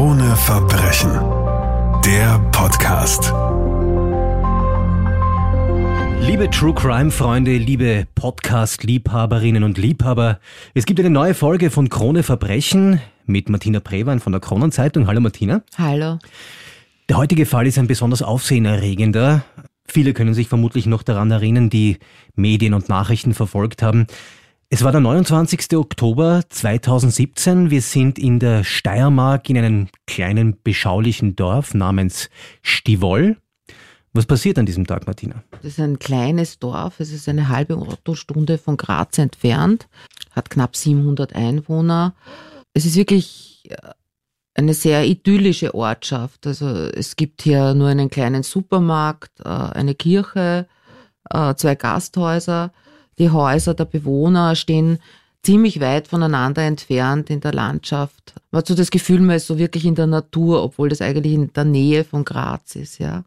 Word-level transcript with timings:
Krone 0.00 0.34
Verbrechen. 0.34 1.10
Der 2.06 2.38
Podcast. 2.52 3.34
Liebe 6.26 6.48
True 6.48 6.72
Crime 6.72 7.10
Freunde, 7.10 7.58
liebe 7.58 8.06
Podcast 8.14 8.82
Liebhaberinnen 8.82 9.62
und 9.62 9.76
Liebhaber, 9.76 10.40
es 10.72 10.86
gibt 10.86 11.00
eine 11.00 11.10
neue 11.10 11.34
Folge 11.34 11.68
von 11.68 11.90
Krone 11.90 12.22
Verbrechen 12.22 13.02
mit 13.26 13.50
Martina 13.50 13.80
Prewan 13.80 14.20
von 14.20 14.32
der 14.32 14.40
Kronenzeitung. 14.40 15.06
Hallo 15.06 15.20
Martina. 15.20 15.60
Hallo. 15.76 16.18
Der 17.10 17.18
heutige 17.18 17.44
Fall 17.44 17.66
ist 17.66 17.78
ein 17.78 17.86
besonders 17.86 18.22
aufsehenerregender. 18.22 19.44
Viele 19.86 20.14
können 20.14 20.32
sich 20.32 20.48
vermutlich 20.48 20.86
noch 20.86 21.02
daran 21.02 21.30
erinnern, 21.30 21.68
die 21.68 21.98
Medien 22.36 22.72
und 22.72 22.88
Nachrichten 22.88 23.34
verfolgt 23.34 23.82
haben. 23.82 24.06
Es 24.72 24.84
war 24.84 24.92
der 24.92 25.00
29. 25.00 25.76
Oktober 25.76 26.44
2017. 26.48 27.70
Wir 27.70 27.82
sind 27.82 28.20
in 28.20 28.38
der 28.38 28.62
Steiermark 28.62 29.50
in 29.50 29.58
einem 29.58 29.88
kleinen 30.06 30.62
beschaulichen 30.62 31.34
Dorf 31.34 31.74
namens 31.74 32.30
Stivoll. 32.62 33.36
Was 34.12 34.26
passiert 34.26 34.60
an 34.60 34.66
diesem 34.66 34.86
Tag, 34.86 35.08
Martina? 35.08 35.42
Das 35.50 35.64
ist 35.64 35.80
ein 35.80 35.98
kleines 35.98 36.60
Dorf. 36.60 37.00
Es 37.00 37.10
ist 37.10 37.28
eine 37.28 37.48
halbe 37.48 37.78
Autostunde 37.78 38.58
von 38.58 38.76
Graz 38.76 39.18
entfernt, 39.18 39.88
hat 40.30 40.50
knapp 40.50 40.76
700 40.76 41.34
Einwohner. 41.34 42.14
Es 42.72 42.86
ist 42.86 42.94
wirklich 42.94 43.68
äh, 43.70 43.76
eine 44.54 44.74
sehr 44.74 45.04
idyllische 45.04 45.74
Ortschaft. 45.74 46.46
Also 46.46 46.68
es 46.68 47.16
gibt 47.16 47.42
hier 47.42 47.74
nur 47.74 47.88
einen 47.88 48.08
kleinen 48.08 48.44
Supermarkt, 48.44 49.40
äh, 49.40 49.48
eine 49.48 49.96
Kirche, 49.96 50.68
äh, 51.28 51.56
zwei 51.56 51.74
Gasthäuser 51.74 52.72
die 53.20 53.30
Häuser 53.30 53.74
der 53.74 53.84
Bewohner 53.84 54.56
stehen 54.56 54.98
ziemlich 55.42 55.80
weit 55.80 56.08
voneinander 56.08 56.62
entfernt 56.62 57.30
in 57.30 57.40
der 57.40 57.52
Landschaft. 57.52 58.34
Man 58.50 58.58
hat 58.58 58.66
so 58.66 58.74
das 58.74 58.90
Gefühl, 58.90 59.20
man 59.20 59.36
ist 59.36 59.46
so 59.46 59.58
wirklich 59.58 59.84
in 59.84 59.94
der 59.94 60.06
Natur, 60.06 60.62
obwohl 60.62 60.88
das 60.88 61.00
eigentlich 61.00 61.34
in 61.34 61.52
der 61.52 61.64
Nähe 61.64 62.04
von 62.04 62.24
Graz 62.24 62.74
ist, 62.76 62.98
ja. 62.98 63.24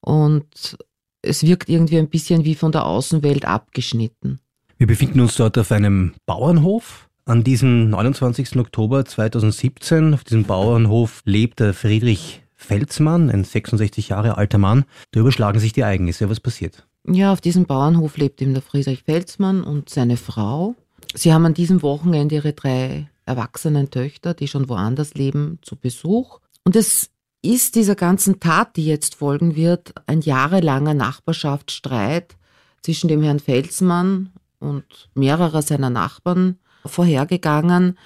Und 0.00 0.76
es 1.22 1.42
wirkt 1.42 1.68
irgendwie 1.68 1.98
ein 1.98 2.08
bisschen 2.08 2.44
wie 2.44 2.54
von 2.54 2.72
der 2.72 2.86
Außenwelt 2.86 3.44
abgeschnitten. 3.44 4.40
Wir 4.78 4.86
befinden 4.86 5.20
uns 5.20 5.36
dort 5.36 5.58
auf 5.58 5.70
einem 5.72 6.14
Bauernhof. 6.26 7.08
An 7.26 7.44
diesem 7.44 7.90
29. 7.90 8.56
Oktober 8.56 9.04
2017, 9.04 10.14
auf 10.14 10.24
diesem 10.24 10.44
Bauernhof 10.44 11.22
lebt 11.26 11.60
Friedrich 11.60 12.42
Felsmann, 12.56 13.30
ein 13.30 13.44
66 13.44 14.08
Jahre 14.08 14.36
alter 14.38 14.58
Mann. 14.58 14.84
Da 15.12 15.20
überschlagen 15.20 15.60
sich 15.60 15.72
die 15.72 15.80
Ereignisse. 15.80 16.28
Was 16.30 16.40
passiert? 16.40 16.86
Ja, 17.06 17.32
auf 17.32 17.40
diesem 17.40 17.64
Bauernhof 17.64 18.16
lebt 18.16 18.42
eben 18.42 18.54
der 18.54 18.62
Friedrich 18.62 19.02
Felsmann 19.02 19.64
und 19.64 19.88
seine 19.88 20.16
Frau. 20.16 20.74
Sie 21.14 21.32
haben 21.32 21.46
an 21.46 21.54
diesem 21.54 21.82
Wochenende 21.82 22.36
ihre 22.36 22.52
drei 22.52 23.08
erwachsenen 23.26 23.90
Töchter, 23.90 24.34
die 24.34 24.48
schon 24.48 24.68
woanders 24.68 25.14
leben, 25.14 25.58
zu 25.62 25.76
Besuch. 25.76 26.40
Und 26.64 26.76
es 26.76 27.10
ist 27.42 27.74
dieser 27.74 27.94
ganzen 27.94 28.38
Tat, 28.38 28.76
die 28.76 28.84
jetzt 28.84 29.14
folgen 29.14 29.56
wird, 29.56 29.94
ein 30.06 30.20
jahrelanger 30.20 30.94
Nachbarschaftsstreit 30.94 32.36
zwischen 32.82 33.08
dem 33.08 33.22
Herrn 33.22 33.40
Felsmann 33.40 34.30
und 34.58 35.08
mehrerer 35.14 35.62
seiner 35.62 35.90
Nachbarn 35.90 36.58
vorhergegangen. 36.84 37.98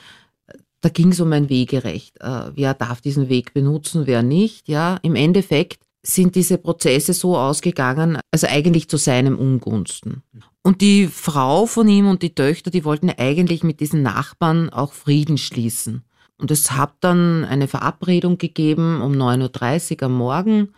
Da 0.81 0.89
ging 0.89 1.13
es 1.13 1.21
um 1.21 1.33
ein 1.33 1.49
Wegerecht. 1.49 2.21
Äh, 2.21 2.51
wer 2.55 2.75
darf 2.75 3.01
diesen 3.01 3.29
Weg 3.29 3.55
benutzen, 3.55 4.07
wer 4.07 4.23
nicht. 4.23 4.69
Ja, 4.69 4.99
im 5.03 5.15
Endeffekt 5.15 5.84
sind 6.07 6.35
diese 6.35 6.59
Prozesse 6.59 7.13
so 7.13 7.37
ausgegangen, 7.37 8.19
also 8.31 8.47
eigentlich 8.47 8.89
zu 8.89 8.97
seinem 8.97 9.39
Ungunsten. 9.39 10.23
Und 10.63 10.81
die 10.81 11.09
Frau 11.09 11.67
von 11.67 11.89
ihm 11.89 12.09
und 12.09 12.23
die 12.23 12.35
Töchter, 12.35 12.71
die 12.71 12.85
wollten 12.85 13.11
eigentlich 13.11 13.63
mit 13.63 13.81
diesen 13.81 14.03
Nachbarn 14.03 14.71
auch 14.71 14.93
Frieden 14.93 15.39
schließen. 15.39 16.05
Und 16.39 16.51
es 16.51 16.73
hat 16.73 16.95
dann 17.01 17.45
eine 17.45 17.69
Verabredung 17.69 18.39
gegeben 18.39 19.01
um 19.01 19.13
9.30 19.13 19.97
Uhr 19.97 20.03
am 20.05 20.15
Morgen 20.17 20.69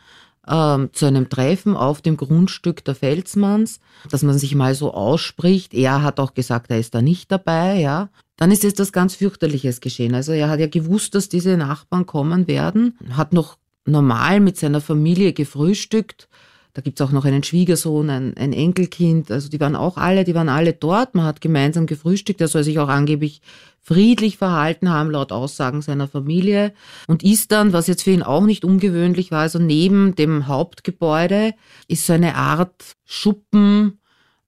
äh, 0.47 0.89
zu 0.93 1.07
einem 1.07 1.29
Treffen 1.29 1.77
auf 1.77 2.03
dem 2.03 2.17
Grundstück 2.17 2.85
der 2.85 2.95
Felsmanns, 2.95 3.81
dass 4.11 4.23
man 4.23 4.39
sich 4.39 4.55
mal 4.55 4.75
so 4.75 4.93
ausspricht. 4.93 5.75
Er 5.75 6.03
hat 6.03 6.21
auch 6.21 6.35
gesagt, 6.35 6.71
er 6.71 6.79
ist 6.79 6.95
da 6.95 7.03
nicht 7.03 7.33
dabei, 7.33 7.81
ja. 7.81 8.11
Dann 8.37 8.51
ist 8.51 8.65
jetzt 8.65 8.81
das 8.81 8.93
ganz 8.93 9.15
fürchterliches 9.15 9.81
geschehen. 9.81 10.15
Also 10.15 10.33
er 10.33 10.51
hat 10.51 10.61
ja 10.61 10.67
gewusst, 10.67 11.15
dass 11.15 11.29
diese 11.29 11.57
Nachbarn 11.57 12.05
kommen 12.05 12.47
werden, 12.47 12.99
hat 13.11 13.33
noch 13.33 13.57
normal 13.87 14.41
mit 14.41 14.57
seiner 14.57 14.81
Familie 14.81 15.33
gefrühstückt. 15.33 16.29
Da 16.75 16.83
gibt's 16.83 17.01
auch 17.01 17.11
noch 17.11 17.25
einen 17.25 17.43
Schwiegersohn, 17.43 18.11
ein, 18.11 18.37
ein, 18.37 18.53
Enkelkind. 18.53 19.31
Also 19.31 19.49
die 19.49 19.61
waren 19.61 19.77
auch 19.77 19.97
alle, 19.97 20.25
die 20.25 20.35
waren 20.35 20.51
alle 20.51 20.75
dort. 20.75 21.15
Man 21.15 21.25
hat 21.25 21.41
gemeinsam 21.41 21.87
gefrühstückt. 21.87 22.41
Er 22.43 22.49
soll 22.49 22.65
sich 22.65 22.79
auch 22.79 22.89
angeblich 22.89 23.41
friedlich 23.81 24.37
verhalten 24.37 24.91
haben, 24.91 25.11
laut 25.11 25.33
Aussagen 25.33 25.81
seiner 25.81 26.07
Familie. 26.07 26.75
Und 27.07 27.23
ist 27.23 27.51
dann, 27.51 27.73
was 27.73 27.87
jetzt 27.87 28.03
für 28.03 28.11
ihn 28.11 28.23
auch 28.23 28.45
nicht 28.45 28.65
ungewöhnlich 28.65 29.31
war, 29.31 29.41
also 29.41 29.59
neben 29.59 30.17
dem 30.17 30.49
Hauptgebäude 30.49 31.55
ist 31.89 32.05
so 32.05 32.13
eine 32.13 32.35
Art 32.35 32.97
Schuppen, 33.07 34.01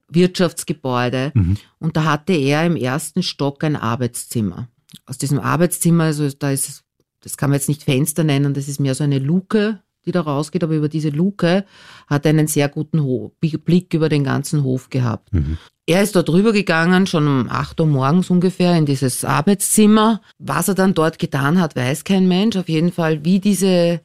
Wirtschaftsgebäude. 0.09 1.33
Mhm. 1.35 1.57
Und 1.79 1.97
da 1.97 2.05
hatte 2.05 2.35
er 2.35 2.67
im 2.67 2.77
ersten 2.77 3.23
Stock 3.23 3.65
ein 3.65 3.77
Arbeitszimmer. 3.77 4.69
Aus 5.07 5.19
diesem 5.19 5.39
Arbeitszimmer, 5.39 6.05
also 6.05 6.29
da 6.31 6.51
ist 6.51 6.85
das 7.21 7.37
kann 7.37 7.51
man 7.51 7.59
jetzt 7.59 7.69
nicht 7.69 7.83
Fenster 7.83 8.25
nennen, 8.25 8.55
das 8.55 8.69
ist 8.69 8.81
mehr 8.81 8.95
so 8.95 9.05
eine 9.05 9.19
Luke, 9.19 9.81
die 10.09 10.13
da 10.13 10.23
rausgeht, 10.23 10.65
aber 10.65 10.75
über 10.75 10.89
diese 10.89 11.11
Luke 11.11 11.65
hat 12.07 12.25
er 12.25 12.31
einen 12.31 12.47
sehr 12.47 12.69
guten 12.69 13.03
Ho 13.03 13.33
Blick 13.41 13.93
über 13.95 14.09
den 14.09 14.25
ganzen 14.25 14.65
Hof 14.65 14.91
gehabt. 14.91 15.33
Mhm. 15.33 15.59
Er 15.87 16.03
ist 16.03 16.17
dort 16.17 16.29
rübergegangen, 16.29 17.07
schon 17.07 17.27
um 17.27 17.49
8 17.49 17.81
Uhr 17.81 17.87
morgens 17.87 18.31
ungefähr, 18.31 18.77
in 18.77 18.85
dieses 18.85 19.25
Arbeitszimmer. 19.25 20.21
Was 20.39 20.69
er 20.69 20.75
dann 20.75 20.95
dort 20.95 21.19
getan 21.19 21.61
hat, 21.61 21.77
weiß 21.77 22.05
kein 22.05 22.29
Mensch. 22.29 22.57
Auf 22.57 22.69
jeden 22.69 22.93
Fall, 22.93 23.25
wie 23.25 23.39
diese 23.39 24.01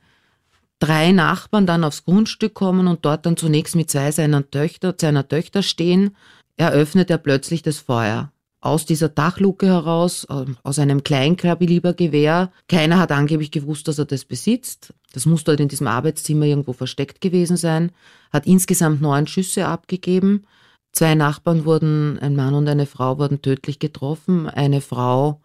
drei 0.79 1.12
Nachbarn 1.12 1.66
dann 1.66 1.84
aufs 1.84 2.06
Grundstück 2.06 2.53
kommen 2.53 2.88
und 2.88 3.06
dort 3.06 3.25
dann 3.25 3.38
zunächst 3.38 3.75
mit 3.75 3.90
zwei 3.90 4.12
seiner 4.12 4.50
Töchter, 4.50 4.96
seiner 5.00 5.28
Töchter 5.28 5.62
stehen, 5.62 6.16
eröffnet 6.57 7.09
er 7.09 7.18
plötzlich 7.18 7.63
das 7.63 7.79
Feuer 7.79 8.31
aus 8.63 8.85
dieser 8.85 9.09
Dachluke 9.09 9.68
heraus, 9.68 10.25
ähm, 10.29 10.56
aus 10.63 10.79
einem 10.79 11.03
Kleinkalibergewehr. 11.03 12.50
Keiner 12.69 12.97
hat 12.97 13.12
angeblich 13.12 13.51
gewusst, 13.51 13.90
dass 13.90 14.00
er 14.00 14.06
das 14.06 14.24
besitzt. 14.24 14.94
Das 15.12 15.25
muss 15.25 15.44
dort 15.44 15.59
in 15.59 15.68
diesem 15.68 15.88
Arbeitszimmer 15.88 16.46
irgendwo 16.46 16.72
versteckt 16.72 17.19
gewesen 17.19 17.57
sein. 17.57 17.91
Hat 18.31 18.47
insgesamt 18.47 19.02
neun 19.02 19.28
Schüsse 19.28 19.68
abgegeben. 19.68 20.46
Zwei 20.94 21.13
Nachbarn 21.13 21.66
wurden, 21.66 22.18
ein 22.19 22.38
Mann 22.38 22.53
und 22.53 22.69
eine 22.69 22.85
Frau 22.85 23.18
wurden 23.18 23.41
tödlich 23.41 23.79
getroffen. 23.79 24.47
Eine 24.47 24.79
Frau 24.79 25.41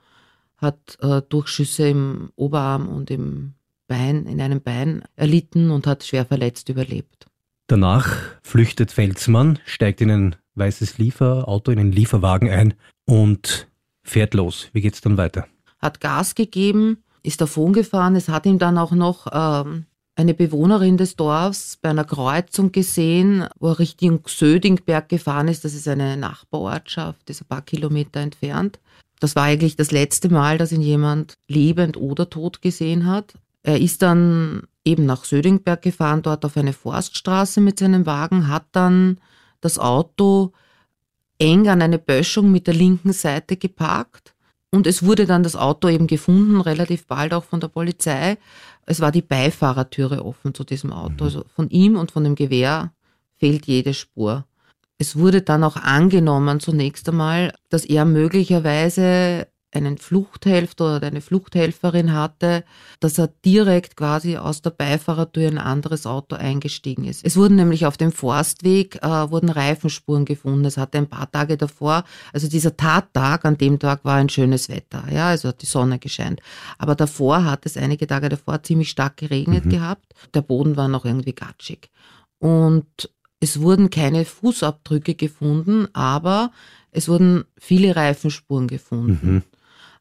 hat 0.57 0.97
äh, 1.01 1.21
Durchschüsse 1.29 1.89
im 1.89 2.31
Oberarm 2.37 2.89
und 2.89 3.11
im 3.11 3.55
Bein, 3.89 4.27
in 4.27 4.41
einem 4.41 4.61
Bein 4.61 5.03
erlitten 5.17 5.73
und 5.73 5.89
hat 5.89 6.05
schwer 6.05 6.25
verletzt 6.25 6.69
überlebt. 6.69 7.27
Danach 7.67 8.15
flüchtet 8.43 8.93
Felsmann, 8.93 9.59
steigt 9.67 10.01
in 10.03 10.11
ein 10.11 10.37
weißes 10.55 10.99
Lieferauto, 10.99 11.73
in 11.73 11.81
einen 11.81 11.93
Lieferwagen 11.93 12.49
ein 12.49 12.75
und 13.09 13.69
fährt 14.03 14.35
los. 14.35 14.69
Wie 14.73 14.83
geht's 14.83 15.01
dann 15.01 15.17
weiter? 15.17 15.47
Hat 15.79 16.01
Gas 16.01 16.35
gegeben, 16.35 16.99
ist 17.23 17.41
davon 17.41 17.73
gefahren. 17.73 18.15
Es 18.17 18.29
hat 18.29 18.45
ihm 18.45 18.59
dann 18.59 18.77
auch 18.77 18.93
noch 18.93 19.27
ähm, 19.33 19.87
eine 20.15 20.35
Bewohnerin 20.35 20.99
des 20.99 21.17
Dorfs 21.17 21.79
bei 21.81 21.89
einer 21.89 22.05
Kreuzung 22.05 22.71
gesehen, 22.71 23.47
wo 23.59 23.69
er 23.69 23.79
Richtung 23.79 24.21
Södingberg 24.27 25.09
gefahren 25.09 25.49
ist. 25.49 25.65
Das 25.65 25.73
ist 25.73 25.89
eine 25.89 26.19
Nachbarortschaft, 26.19 27.31
ist 27.31 27.41
ein 27.41 27.49
paar 27.49 27.63
Kilometer 27.63 28.21
entfernt. 28.21 28.79
Das 29.21 29.35
war 29.35 29.45
eigentlich 29.45 29.77
das 29.77 29.91
letzte 29.91 30.29
Mal, 30.29 30.59
dass 30.59 30.71
ihn 30.71 30.83
jemand 30.83 31.39
lebend 31.49 31.97
oder 31.97 32.29
tot 32.29 32.61
gesehen 32.61 33.07
hat. 33.07 33.35
Er 33.63 33.81
ist 33.81 34.03
dann 34.03 34.65
eben 34.85 35.07
nach 35.07 35.25
Södingberg 35.25 35.81
gefahren, 35.81 36.23
dort 36.23 36.45
auf 36.45 36.59
eine 36.59 36.75
Forststraße 36.75 37.63
mit 37.63 37.79
seinem 37.79 38.05
Wagen, 38.05 38.49
hat 38.49 38.67
dann 38.73 39.19
das 39.61 39.79
Auto 39.79 40.53
eng 41.39 41.69
an 41.69 41.83
eine 41.83 41.99
Böschung 41.99 42.51
mit 42.51 42.67
der 42.67 42.75
linken 42.75 43.13
Seite 43.13 43.57
geparkt. 43.57 44.35
Und 44.71 44.87
es 44.87 45.03
wurde 45.03 45.27
dann 45.27 45.43
das 45.43 45.57
Auto 45.57 45.89
eben 45.89 46.07
gefunden, 46.07 46.61
relativ 46.61 47.07
bald 47.07 47.33
auch 47.33 47.45
von 47.45 47.61
der 47.61 47.69
Polizei. 47.69 48.37
Es 48.85 49.01
war 49.01 49.13
die 49.13 49.23
Beifahrertüre 49.23 50.25
offen 50.25 50.55
zu 50.55 50.65
diesem 50.65 50.93
Auto. 50.93 51.15
Mhm. 51.15 51.23
Also 51.23 51.45
von 51.55 51.71
ihm 51.71 51.97
und 51.97 52.11
von 52.11 52.25
dem 52.25 52.35
Gewehr 52.35 52.93
fehlt 53.37 53.67
jede 53.67 53.95
Spur. 53.95 54.45
Es 54.99 55.17
wurde 55.17 55.43
dann 55.43 55.65
auch 55.65 55.77
angenommen 55.77 56.61
zunächst 56.61 57.09
einmal, 57.09 57.55
dass 57.71 57.85
er 57.85 58.05
möglicherweise 58.05 59.47
einen 59.71 59.99
Fluchthelfer 59.99 60.97
oder 60.97 61.09
eine 61.09 61.21
Fluchthelferin 61.21 62.13
hatte, 62.13 62.65
dass 63.01 63.19
er 63.19 63.29
direkt 63.45 63.97
quasi 63.97 64.37
aus 64.37 64.63
der 64.63 64.71
Beifahrertür 64.71 65.49
in 65.49 65.59
ein 65.59 65.65
anderes 65.65 66.07
Auto 66.07 66.37
eingestiegen 66.37 67.05
ist. 67.05 67.25
Es 67.25 67.37
wurden 67.37 67.57
nämlich 67.57 67.85
auf 67.85 67.97
dem 67.97 68.11
Forstweg 68.13 68.97
äh, 69.03 69.31
wurden 69.31 69.51
Reifenspuren 69.51 70.25
gefunden. 70.25 70.65
Es 70.65 70.79
hatte 70.79 70.99
ein 70.99 71.09
paar 71.09 71.31
Tage 71.31 71.57
davor, 71.57 72.05
also 72.33 72.49
dieser 72.49 72.77
Tattag, 72.77 73.45
an 73.45 73.59
dem 73.59 73.79
Tag 73.79 74.05
war 74.05 74.17
ein 74.17 74.31
schönes 74.31 74.69
Wetter, 74.69 75.05
ja, 75.13 75.29
also 75.29 75.49
hat 75.49 75.61
die 75.61 75.67
Sonne 75.67 75.99
gescheint. 75.99 76.41
Aber 76.79 76.95
davor 76.95 77.45
hat 77.45 77.67
es 77.67 77.77
einige 77.77 78.07
Tage 78.07 78.31
davor 78.31 78.63
ziemlich 78.63 78.89
stark 78.89 79.19
geregnet 79.19 79.67
mhm. 79.67 79.71
gehabt. 79.71 80.15
Der 80.35 80.43
Boden 80.43 80.77
war 80.77 80.89
noch 80.89 81.05
irgendwie 81.05 81.35
gatschig. 81.35 81.91
Und 82.39 83.11
es 83.41 83.61
wurden 83.61 83.91
keine 83.91 84.25
Fußabdrücke 84.25 85.15
gefunden, 85.15 85.89
aber 85.93 86.51
es 86.91 87.09
wurden 87.09 87.45
viele 87.57 87.95
Reifenspuren 87.95 88.67
gefunden. 88.67 89.35
Mhm. 89.35 89.43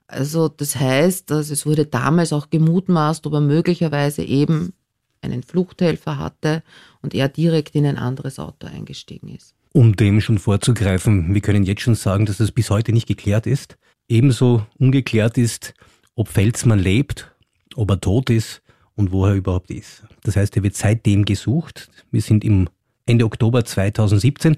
Also 0.08 0.48
das 0.48 0.76
heißt, 0.76 1.30
dass 1.30 1.50
es 1.50 1.66
wurde 1.66 1.86
damals 1.86 2.32
auch 2.32 2.50
gemutmaßt, 2.50 3.28
ob 3.28 3.34
er 3.34 3.42
möglicherweise 3.42 4.24
eben 4.24 4.74
einen 5.22 5.44
Fluchthelfer 5.44 6.18
hatte 6.18 6.64
und 7.02 7.14
er 7.14 7.28
direkt 7.28 7.76
in 7.76 7.86
ein 7.86 7.98
anderes 7.98 8.40
Auto 8.40 8.68
eingestiegen 8.68 9.30
ist. 9.30 9.54
Um 9.74 9.96
dem 9.96 10.22
schon 10.22 10.40
vorzugreifen, 10.40 11.34
wir 11.34 11.42
können 11.42 11.64
jetzt 11.64 11.82
schon 11.82 11.96
sagen, 11.96 12.26
dass 12.26 12.38
das 12.38 12.52
bis 12.52 12.70
heute 12.70 12.94
nicht 12.94 13.08
geklärt 13.08 13.46
ist. 13.46 13.78
Ebenso 14.08 14.66
ungeklärt 14.80 15.38
ist, 15.38 15.74
ob 16.16 16.30
Felsmann 16.30 16.80
lebt, 16.80 17.32
ob 17.76 17.92
er 17.92 18.00
tot 18.00 18.30
ist 18.30 18.62
und 18.96 19.12
wo 19.12 19.26
er 19.26 19.36
überhaupt 19.36 19.70
ist. 19.70 20.04
Das 20.24 20.36
heißt, 20.36 20.56
er 20.56 20.64
wird 20.64 20.76
seitdem 20.76 21.26
gesucht. 21.26 21.90
Wir 22.12 22.22
sind 22.22 22.44
im 22.44 22.70
Ende 23.06 23.26
Oktober 23.26 23.66
2017. 23.66 24.56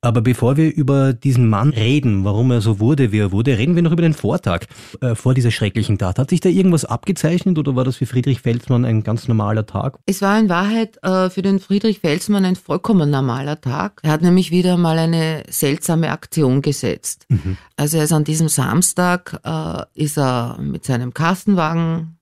Aber 0.00 0.20
bevor 0.20 0.56
wir 0.56 0.72
über 0.72 1.12
diesen 1.12 1.48
Mann 1.48 1.70
reden, 1.70 2.24
warum 2.24 2.52
er 2.52 2.60
so 2.60 2.78
wurde, 2.78 3.10
wie 3.10 3.18
er 3.18 3.32
wurde, 3.32 3.58
reden 3.58 3.74
wir 3.74 3.82
noch 3.82 3.90
über 3.90 4.02
den 4.02 4.14
Vortag 4.14 4.66
äh, 5.00 5.16
vor 5.16 5.34
dieser 5.34 5.50
schrecklichen 5.50 5.98
Tat. 5.98 6.20
Hat 6.20 6.30
sich 6.30 6.40
da 6.40 6.48
irgendwas 6.48 6.84
abgezeichnet 6.84 7.58
oder 7.58 7.74
war 7.74 7.84
das 7.84 7.96
für 7.96 8.06
Friedrich 8.06 8.40
Felsmann 8.40 8.84
ein 8.84 9.02
ganz 9.02 9.26
normaler 9.26 9.66
Tag? 9.66 9.98
Es 10.06 10.22
war 10.22 10.38
in 10.38 10.48
Wahrheit 10.48 11.02
äh, 11.02 11.30
für 11.30 11.42
den 11.42 11.58
Friedrich 11.58 11.98
Felsmann 11.98 12.44
ein 12.44 12.54
vollkommen 12.54 13.10
normaler 13.10 13.60
Tag. 13.60 14.00
Er 14.04 14.12
hat 14.12 14.22
nämlich 14.22 14.52
wieder 14.52 14.76
mal 14.76 14.98
eine 14.98 15.42
seltsame 15.48 16.10
Aktion 16.10 16.62
gesetzt. 16.62 17.26
Mhm. 17.28 17.56
Also 17.74 17.96
er 17.96 18.04
ist 18.04 18.12
an 18.12 18.22
diesem 18.22 18.48
Samstag, 18.48 19.40
äh, 19.42 19.82
ist 19.94 20.16
er 20.16 20.58
mit 20.60 20.84
seinem 20.84 21.12
Kastenwagen 21.12 22.18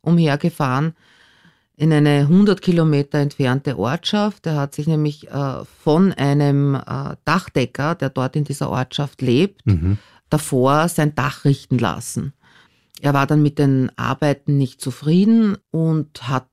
umhergefahren 0.00 0.94
in 1.82 1.92
eine 1.92 2.20
100 2.20 2.62
Kilometer 2.62 3.18
entfernte 3.18 3.76
Ortschaft. 3.76 4.46
Er 4.46 4.54
hat 4.54 4.72
sich 4.72 4.86
nämlich 4.86 5.28
äh, 5.28 5.64
von 5.82 6.12
einem 6.12 6.76
äh, 6.76 7.16
Dachdecker, 7.24 7.96
der 7.96 8.08
dort 8.08 8.36
in 8.36 8.44
dieser 8.44 8.70
Ortschaft 8.70 9.20
lebt, 9.20 9.66
mhm. 9.66 9.98
davor 10.30 10.88
sein 10.88 11.16
Dach 11.16 11.44
richten 11.44 11.78
lassen. 11.78 12.34
Er 13.00 13.14
war 13.14 13.26
dann 13.26 13.42
mit 13.42 13.58
den 13.58 13.90
Arbeiten 13.96 14.58
nicht 14.58 14.80
zufrieden 14.80 15.56
und 15.72 16.28
hat 16.28 16.46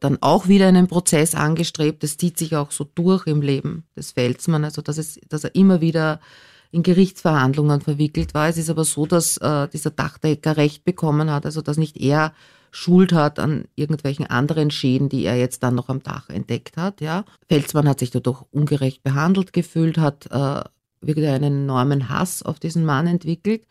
dann 0.00 0.18
auch 0.20 0.48
wieder 0.48 0.66
einen 0.66 0.88
Prozess 0.88 1.36
angestrebt. 1.36 2.02
Das 2.02 2.16
zieht 2.16 2.36
sich 2.36 2.56
auch 2.56 2.72
so 2.72 2.82
durch 2.82 3.28
im 3.28 3.40
Leben 3.40 3.84
des 3.96 4.10
Felsmann, 4.10 4.64
also 4.64 4.82
dass, 4.82 4.98
es, 4.98 5.20
dass 5.28 5.44
er 5.44 5.54
immer 5.54 5.80
wieder 5.80 6.18
in 6.72 6.82
Gerichtsverhandlungen 6.82 7.82
verwickelt 7.82 8.34
war. 8.34 8.48
Es 8.48 8.58
ist 8.58 8.68
aber 8.68 8.82
so, 8.82 9.06
dass 9.06 9.36
äh, 9.36 9.68
dieser 9.68 9.92
Dachdecker 9.92 10.56
Recht 10.56 10.84
bekommen 10.84 11.30
hat, 11.30 11.46
also 11.46 11.62
dass 11.62 11.76
nicht 11.76 11.98
er 11.98 12.32
Schuld 12.74 13.12
hat 13.12 13.38
an 13.38 13.66
irgendwelchen 13.74 14.26
anderen 14.26 14.70
Schäden, 14.70 15.10
die 15.10 15.24
er 15.24 15.36
jetzt 15.36 15.62
dann 15.62 15.74
noch 15.74 15.90
am 15.90 16.02
Dach 16.02 16.30
entdeckt 16.30 16.78
hat. 16.78 17.00
Ja. 17.02 17.24
Felsmann 17.48 17.86
hat 17.86 18.00
sich 18.00 18.10
dadurch 18.10 18.42
ungerecht 18.50 19.02
behandelt 19.02 19.52
gefühlt, 19.52 19.98
hat 19.98 20.26
äh, 20.30 20.62
wirklich 21.02 21.28
einen 21.28 21.64
enormen 21.64 22.08
Hass 22.08 22.42
auf 22.42 22.58
diesen 22.58 22.84
Mann 22.86 23.06
entwickelt 23.06 23.66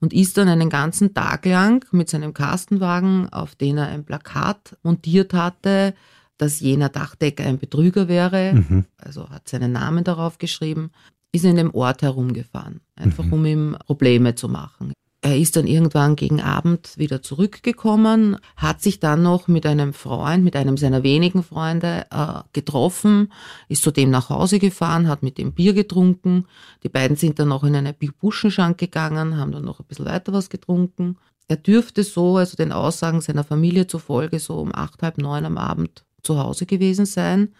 und 0.00 0.12
ist 0.12 0.36
dann 0.36 0.48
einen 0.48 0.68
ganzen 0.68 1.14
Tag 1.14 1.46
lang 1.46 1.86
mit 1.92 2.10
seinem 2.10 2.34
Kastenwagen, 2.34 3.32
auf 3.32 3.54
den 3.54 3.78
er 3.78 3.86
ein 3.86 4.04
Plakat 4.04 4.76
montiert 4.82 5.32
hatte, 5.32 5.94
dass 6.36 6.60
jener 6.60 6.90
Dachdecker 6.90 7.44
ein 7.44 7.58
Betrüger 7.58 8.06
wäre, 8.06 8.52
mhm. 8.54 8.84
also 8.98 9.30
hat 9.30 9.48
seinen 9.48 9.72
Namen 9.72 10.04
darauf 10.04 10.38
geschrieben, 10.38 10.90
ist 11.30 11.44
in 11.44 11.56
dem 11.56 11.72
Ort 11.74 12.02
herumgefahren, 12.02 12.80
einfach 12.96 13.24
mhm. 13.24 13.32
um 13.32 13.46
ihm 13.46 13.76
Probleme 13.86 14.34
zu 14.34 14.48
machen. 14.48 14.92
Er 15.24 15.38
ist 15.38 15.54
dann 15.54 15.68
irgendwann 15.68 16.16
gegen 16.16 16.40
Abend 16.40 16.98
wieder 16.98 17.22
zurückgekommen, 17.22 18.38
hat 18.56 18.82
sich 18.82 18.98
dann 18.98 19.22
noch 19.22 19.46
mit 19.46 19.64
einem 19.66 19.92
Freund, 19.92 20.42
mit 20.42 20.56
einem 20.56 20.76
seiner 20.76 21.04
wenigen 21.04 21.44
Freunde 21.44 22.06
äh, 22.10 22.40
getroffen, 22.52 23.32
ist 23.68 23.84
zudem 23.84 24.10
nach 24.10 24.30
Hause 24.30 24.58
gefahren, 24.58 25.06
hat 25.06 25.22
mit 25.22 25.38
dem 25.38 25.52
Bier 25.52 25.74
getrunken. 25.74 26.48
Die 26.82 26.88
beiden 26.88 27.16
sind 27.16 27.38
dann 27.38 27.48
noch 27.48 27.62
in 27.62 27.76
eine 27.76 27.94
Buschenschank 27.94 28.78
gegangen, 28.78 29.36
haben 29.36 29.52
dann 29.52 29.64
noch 29.64 29.78
ein 29.78 29.86
bisschen 29.86 30.06
weiter 30.06 30.32
was 30.32 30.50
getrunken. 30.50 31.16
Er 31.46 31.56
dürfte 31.56 32.02
so, 32.02 32.38
also 32.38 32.56
den 32.56 32.72
Aussagen 32.72 33.20
seiner 33.20 33.44
Familie 33.44 33.86
zufolge, 33.86 34.40
so 34.40 34.58
um 34.58 34.74
acht, 34.74 35.02
halb 35.02 35.18
neun 35.18 35.44
am 35.44 35.56
Abend 35.56 36.04
zu 36.24 36.36
Hause 36.36 36.66
gewesen 36.66 37.06
sein. 37.06 37.54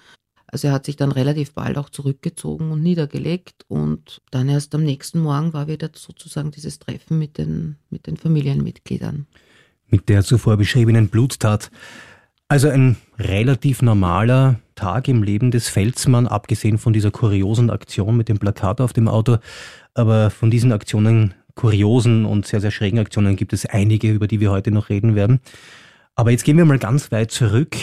Also 0.53 0.69
er 0.69 0.75
hat 0.75 0.85
sich 0.85 0.97
dann 0.97 1.13
relativ 1.13 1.55
bald 1.55 1.79
auch 1.79 1.89
zurückgezogen 1.89 2.71
und 2.71 2.83
niedergelegt 2.83 3.65
und 3.69 4.21
dann 4.31 4.51
erst 4.51 4.75
am 4.75 4.85
nächsten 4.85 5.19
Morgen 5.19 5.55
war 5.55 5.67
wieder 5.67 5.89
sozusagen 5.95 6.51
dieses 6.51 6.79
Treffen 6.79 7.19
mit 7.19 7.39
den, 7.39 7.77
mit 7.89 8.07
den 8.07 8.19
Familienmitgliedern. 8.19 9.27
Mit 9.89 10.11
der 10.11 10.23
zuvor 10.23 10.59
beschriebenen 10.59 11.09
Bluttat. 11.09 11.71
Also 12.49 12.69
ein 12.69 12.97
relativ 13.19 13.81
normaler 13.81 14.61
Tag 14.75 15.09
im 15.09 15.23
Leben 15.23 15.51
des 15.51 15.71
Felsmann, 15.71 16.27
abgesehen 16.27 16.77
von 16.77 16.93
dieser 16.93 17.11
kuriosen 17.11 17.71
Aktion 17.71 18.15
mit 18.15 18.29
dem 18.29 18.39
Plakat 18.39 18.83
auf 18.83 18.93
dem 18.93 19.09
Auto. 19.09 19.39
Aber 19.95 20.29
von 20.29 20.51
diesen 20.51 20.71
Aktionen, 20.71 21.33
kuriosen 21.55 22.27
und 22.27 22.47
sehr, 22.47 22.61
sehr 22.61 22.71
schrägen 22.71 22.99
Aktionen 22.99 23.37
gibt 23.37 23.55
es 23.55 23.65
einige, 23.65 24.13
über 24.13 24.29
die 24.29 24.41
wir 24.41 24.51
heute 24.51 24.71
noch 24.71 24.91
reden 24.91 25.15
werden. 25.15 25.41
Aber 26.15 26.31
jetzt 26.31 26.45
gehen 26.45 26.59
wir 26.59 26.67
mal 26.67 26.79
ganz 26.79 27.11
weit 27.11 27.31
zurück. 27.31 27.75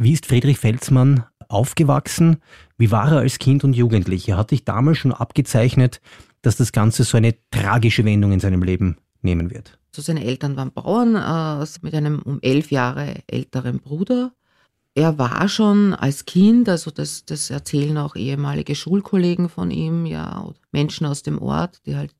Wie 0.00 0.12
ist 0.12 0.26
Friedrich 0.26 0.58
Felsmann 0.58 1.24
aufgewachsen? 1.48 2.36
Wie 2.76 2.92
war 2.92 3.10
er 3.10 3.18
als 3.18 3.40
Kind 3.40 3.64
und 3.64 3.74
Jugendlicher? 3.74 4.36
Hat 4.36 4.50
sich 4.50 4.64
damals 4.64 4.98
schon 4.98 5.12
abgezeichnet, 5.12 6.00
dass 6.40 6.56
das 6.56 6.70
Ganze 6.70 7.02
so 7.02 7.16
eine 7.16 7.34
tragische 7.50 8.04
Wendung 8.04 8.30
in 8.30 8.38
seinem 8.38 8.62
Leben 8.62 8.96
nehmen 9.22 9.50
wird? 9.50 9.76
Also 9.90 10.02
seine 10.02 10.24
Eltern 10.24 10.56
waren 10.56 10.70
Bauern 10.70 11.16
äh, 11.16 11.66
mit 11.82 11.94
einem 11.94 12.20
um 12.20 12.38
elf 12.42 12.70
Jahre 12.70 13.16
älteren 13.26 13.80
Bruder. 13.80 14.30
Er 14.94 15.18
war 15.18 15.48
schon 15.48 15.94
als 15.94 16.26
Kind, 16.26 16.68
also 16.68 16.92
das, 16.92 17.24
das 17.24 17.50
erzählen 17.50 17.98
auch 17.98 18.14
ehemalige 18.14 18.76
Schulkollegen 18.76 19.48
von 19.48 19.72
ihm, 19.72 20.06
ja, 20.06 20.48
Menschen 20.70 21.08
aus 21.08 21.24
dem 21.24 21.42
Ort, 21.42 21.80
die 21.86 21.96
halt 21.96 22.14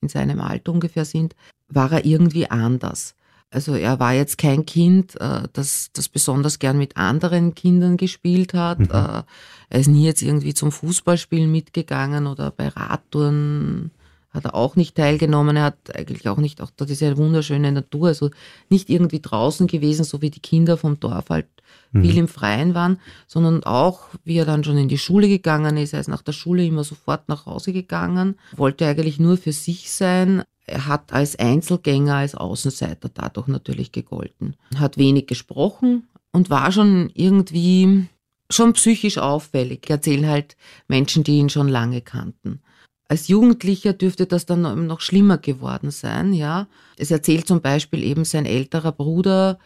in 0.00 0.08
seinem 0.08 0.40
Alter 0.40 0.72
ungefähr 0.72 1.04
sind, 1.04 1.36
war 1.68 1.92
er 1.92 2.06
irgendwie 2.06 2.50
anders. 2.50 3.14
Also 3.52 3.74
er 3.74 4.00
war 4.00 4.14
jetzt 4.14 4.38
kein 4.38 4.64
Kind, 4.64 5.20
äh, 5.20 5.42
das, 5.52 5.90
das 5.92 6.08
besonders 6.08 6.58
gern 6.58 6.78
mit 6.78 6.96
anderen 6.96 7.54
Kindern 7.54 7.96
gespielt 7.96 8.54
hat. 8.54 8.78
Mhm. 8.78 8.88
Äh, 8.90 9.22
er 9.68 9.80
ist 9.80 9.88
nie 9.88 10.04
jetzt 10.04 10.22
irgendwie 10.22 10.54
zum 10.54 10.72
Fußballspielen 10.72 11.50
mitgegangen 11.50 12.26
oder 12.26 12.50
bei 12.50 12.68
Radtouren 12.68 13.90
hat 14.30 14.46
er 14.46 14.54
auch 14.54 14.76
nicht 14.76 14.96
teilgenommen. 14.96 15.56
Er 15.56 15.64
hat 15.64 15.94
eigentlich 15.94 16.26
auch 16.28 16.38
nicht, 16.38 16.62
auch 16.62 16.70
da 16.74 16.86
diese 16.86 17.16
wunderschöne 17.18 17.70
Natur, 17.70 18.08
also 18.08 18.30
nicht 18.70 18.88
irgendwie 18.88 19.20
draußen 19.20 19.66
gewesen, 19.66 20.04
so 20.04 20.22
wie 20.22 20.30
die 20.30 20.40
Kinder 20.40 20.78
vom 20.78 20.98
Dorf 20.98 21.28
halt 21.28 21.46
mhm. 21.92 22.02
viel 22.02 22.16
im 22.16 22.28
Freien 22.28 22.74
waren, 22.74 22.98
sondern 23.26 23.62
auch, 23.64 24.08
wie 24.24 24.38
er 24.38 24.46
dann 24.46 24.64
schon 24.64 24.78
in 24.78 24.88
die 24.88 24.98
Schule 24.98 25.28
gegangen 25.28 25.76
ist, 25.76 25.92
er 25.92 26.00
ist 26.00 26.08
nach 26.08 26.22
der 26.22 26.32
Schule 26.32 26.64
immer 26.64 26.84
sofort 26.84 27.28
nach 27.28 27.44
Hause 27.44 27.72
gegangen, 27.74 28.36
wollte 28.56 28.86
eigentlich 28.86 29.20
nur 29.20 29.36
für 29.36 29.52
sich 29.52 29.90
sein, 29.90 30.42
er 30.66 30.86
hat 30.86 31.12
als 31.12 31.36
Einzelgänger, 31.36 32.16
als 32.16 32.34
Außenseiter 32.34 33.08
dadurch 33.12 33.48
natürlich 33.48 33.92
gegolten. 33.92 34.56
Hat 34.76 34.96
wenig 34.96 35.26
gesprochen 35.26 36.08
und 36.32 36.50
war 36.50 36.72
schon 36.72 37.10
irgendwie 37.14 38.06
schon 38.50 38.74
psychisch 38.74 39.18
auffällig, 39.18 39.88
erzählen 39.88 40.28
halt 40.28 40.56
Menschen, 40.86 41.24
die 41.24 41.38
ihn 41.38 41.48
schon 41.48 41.68
lange 41.68 42.00
kannten. 42.00 42.60
Als 43.08 43.28
Jugendlicher 43.28 43.92
dürfte 43.92 44.26
das 44.26 44.46
dann 44.46 44.86
noch 44.86 45.00
schlimmer 45.00 45.38
geworden 45.38 45.90
sein, 45.90 46.32
ja. 46.32 46.66
Es 46.96 47.10
erzählt 47.10 47.46
zum 47.46 47.60
Beispiel 47.60 48.02
eben 48.04 48.24
sein 48.24 48.46
älterer 48.46 48.92
Bruder, 48.92 49.58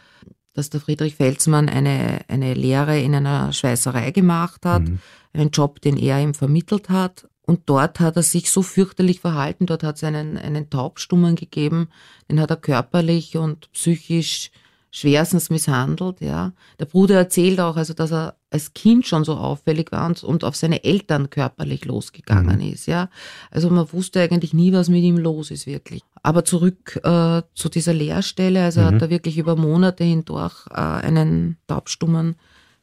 dass 0.52 0.70
der 0.70 0.80
Friedrich 0.80 1.16
Felsmann 1.16 1.68
eine, 1.68 2.20
eine 2.28 2.54
Lehre 2.54 2.98
in 2.98 3.14
einer 3.14 3.52
Schweißerei 3.52 4.10
gemacht 4.10 4.64
hat, 4.64 4.82
mhm. 4.82 4.98
einen 5.32 5.50
Job, 5.50 5.80
den 5.80 5.96
er 5.96 6.20
ihm 6.20 6.34
vermittelt 6.34 6.88
hat. 6.88 7.28
Und 7.46 7.60
dort 7.66 8.00
hat 8.00 8.16
er 8.16 8.22
sich 8.22 8.50
so 8.50 8.62
fürchterlich 8.62 9.20
verhalten, 9.20 9.66
dort 9.66 9.84
hat 9.84 9.96
es 9.96 10.04
einen, 10.04 10.36
einen 10.36 10.68
Taubstummen 10.68 11.36
gegeben, 11.36 11.88
den 12.28 12.40
hat 12.40 12.50
er 12.50 12.56
körperlich 12.56 13.36
und 13.36 13.72
psychisch 13.72 14.50
schwerstens 14.90 15.50
misshandelt, 15.50 16.20
ja. 16.20 16.52
Der 16.80 16.86
Bruder 16.86 17.16
erzählt 17.16 17.60
auch, 17.60 17.76
also, 17.76 17.92
dass 17.92 18.12
er 18.12 18.36
als 18.50 18.72
Kind 18.72 19.06
schon 19.06 19.24
so 19.24 19.34
auffällig 19.34 19.92
war 19.92 20.06
und, 20.06 20.24
und 20.24 20.42
auf 20.42 20.56
seine 20.56 20.84
Eltern 20.84 21.28
körperlich 21.28 21.84
losgegangen 21.84 22.60
mhm. 22.60 22.72
ist, 22.72 22.86
ja. 22.86 23.10
Also 23.50 23.68
man 23.70 23.92
wusste 23.92 24.20
eigentlich 24.20 24.54
nie, 24.54 24.72
was 24.72 24.88
mit 24.88 25.02
ihm 25.02 25.18
los 25.18 25.50
ist, 25.50 25.66
wirklich. 25.66 26.02
Aber 26.22 26.44
zurück 26.44 26.98
äh, 27.04 27.42
zu 27.54 27.68
dieser 27.68 27.92
Lehrstelle, 27.92 28.64
also 28.64 28.80
mhm. 28.80 28.86
hat 28.86 29.02
er 29.02 29.10
wirklich 29.10 29.38
über 29.38 29.54
Monate 29.54 30.02
hindurch 30.02 30.66
äh, 30.70 30.80
einen 30.80 31.58
Taubstummen 31.66 32.36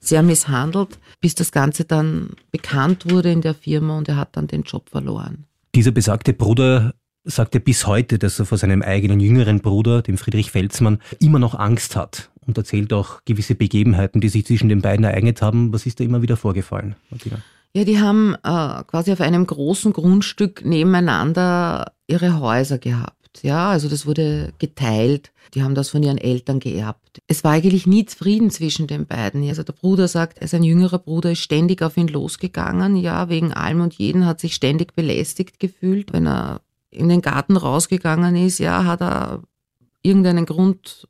sehr 0.07 0.23
misshandelt, 0.23 0.99
bis 1.21 1.35
das 1.35 1.51
Ganze 1.51 1.85
dann 1.85 2.31
bekannt 2.51 3.09
wurde 3.09 3.31
in 3.31 3.41
der 3.41 3.53
Firma 3.53 3.97
und 3.97 4.07
er 4.09 4.17
hat 4.17 4.35
dann 4.35 4.47
den 4.47 4.63
Job 4.63 4.89
verloren. 4.89 5.45
Dieser 5.75 5.91
besagte 5.91 6.33
Bruder 6.33 6.93
sagt 7.23 7.55
er 7.55 7.61
bis 7.61 7.87
heute, 7.87 8.19
dass 8.19 8.39
er 8.39 8.45
vor 8.45 8.57
seinem 8.57 8.81
eigenen 8.81 9.19
jüngeren 9.19 9.61
Bruder, 9.61 10.01
dem 10.01 10.17
Friedrich 10.17 10.51
Felsmann, 10.51 10.99
immer 11.19 11.39
noch 11.39 11.55
Angst 11.55 11.95
hat 11.95 12.29
und 12.45 12.57
erzählt 12.57 12.91
auch 12.93 13.21
gewisse 13.25 13.55
Begebenheiten, 13.55 14.21
die 14.21 14.29
sich 14.29 14.45
zwischen 14.45 14.69
den 14.69 14.81
beiden 14.81 15.05
ereignet 15.05 15.41
haben. 15.41 15.73
Was 15.73 15.85
ist 15.85 15.99
da 15.99 16.03
immer 16.03 16.21
wieder 16.21 16.37
vorgefallen, 16.37 16.95
Martina? 17.09 17.37
Ja, 17.75 17.85
die 17.85 17.99
haben 17.99 18.35
äh, 18.35 18.83
quasi 18.83 19.11
auf 19.11 19.21
einem 19.21 19.47
großen 19.47 19.93
Grundstück 19.93 20.63
nebeneinander 20.63 21.93
ihre 22.07 22.39
Häuser 22.39 22.77
gehabt. 22.77 23.22
Ja, 23.41 23.71
also 23.71 23.89
das 23.89 24.05
wurde 24.05 24.53
geteilt. 24.59 25.31
Die 25.53 25.63
haben 25.63 25.75
das 25.75 25.89
von 25.89 26.03
ihren 26.03 26.17
Eltern 26.17 26.59
geerbt. 26.59 27.21
Es 27.27 27.43
war 27.43 27.51
eigentlich 27.51 27.85
nie 27.85 28.05
Frieden 28.07 28.49
zwischen 28.51 28.87
den 28.87 29.05
beiden. 29.05 29.47
Also 29.47 29.63
der 29.63 29.73
Bruder 29.73 30.07
sagt, 30.07 30.37
er 30.37 30.43
ist 30.43 30.53
ein 30.53 30.63
jüngerer 30.63 30.99
Bruder, 30.99 31.31
ist 31.31 31.39
ständig 31.39 31.81
auf 31.81 31.97
ihn 31.97 32.07
losgegangen. 32.07 32.95
Ja, 32.95 33.29
wegen 33.29 33.53
allem 33.53 33.81
und 33.81 33.95
jeden 33.95 34.25
hat 34.25 34.39
sich 34.39 34.55
ständig 34.55 34.95
belästigt 34.95 35.59
gefühlt, 35.59 36.13
wenn 36.13 36.27
er 36.27 36.61
in 36.89 37.09
den 37.09 37.21
Garten 37.21 37.57
rausgegangen 37.57 38.35
ist, 38.35 38.59
ja, 38.59 38.85
hat 38.85 39.01
er 39.01 39.41
irgendeinen 40.03 40.45
Grund 40.45 41.07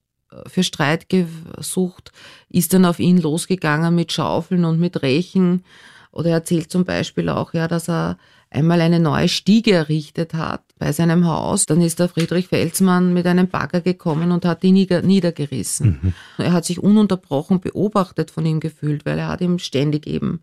für 0.48 0.64
Streit 0.64 1.10
gesucht, 1.10 2.12
ist 2.50 2.74
dann 2.74 2.86
auf 2.86 3.00
ihn 3.00 3.18
losgegangen 3.18 3.94
mit 3.94 4.12
Schaufeln 4.12 4.66
und 4.66 4.80
mit 4.80 5.02
Rechen. 5.02 5.64
Oder 6.12 6.30
er 6.30 6.36
erzählt 6.36 6.72
zum 6.72 6.86
Beispiel 6.86 7.30
auch, 7.30 7.54
ja, 7.54 7.68
dass 7.68 7.90
er 7.90 8.18
einmal 8.54 8.82
eine 8.82 9.00
neue 9.00 9.28
Stiege 9.28 9.74
errichtet 9.74 10.34
hat 10.34 10.64
bei 10.78 10.92
seinem 10.92 11.28
Haus. 11.28 11.66
Dann 11.66 11.82
ist 11.82 12.00
der 12.00 12.10
Friedrich 12.10 12.48
Felsmann 12.48 13.14
mit 13.14 13.26
einem 13.26 13.48
Bagger 13.48 13.82
gekommen 13.82 14.32
und 14.32 14.46
hat 14.46 14.64
ihn 14.64 14.74
nieder 14.74 15.02
niedergerissen. 15.02 16.00
Mhm. 16.02 16.14
Er 16.38 16.54
hat 16.54 16.66
sich 16.66 16.80
ununterbrochen 16.80 17.60
beobachtet 17.60 18.32
von 18.32 18.46
ihm 18.46 18.60
gefühlt, 18.60 19.06
weil 19.06 19.20
er 19.20 19.28
hat 19.28 19.42
ihm 19.42 19.60
ständig 19.60 20.08
eben 20.08 20.42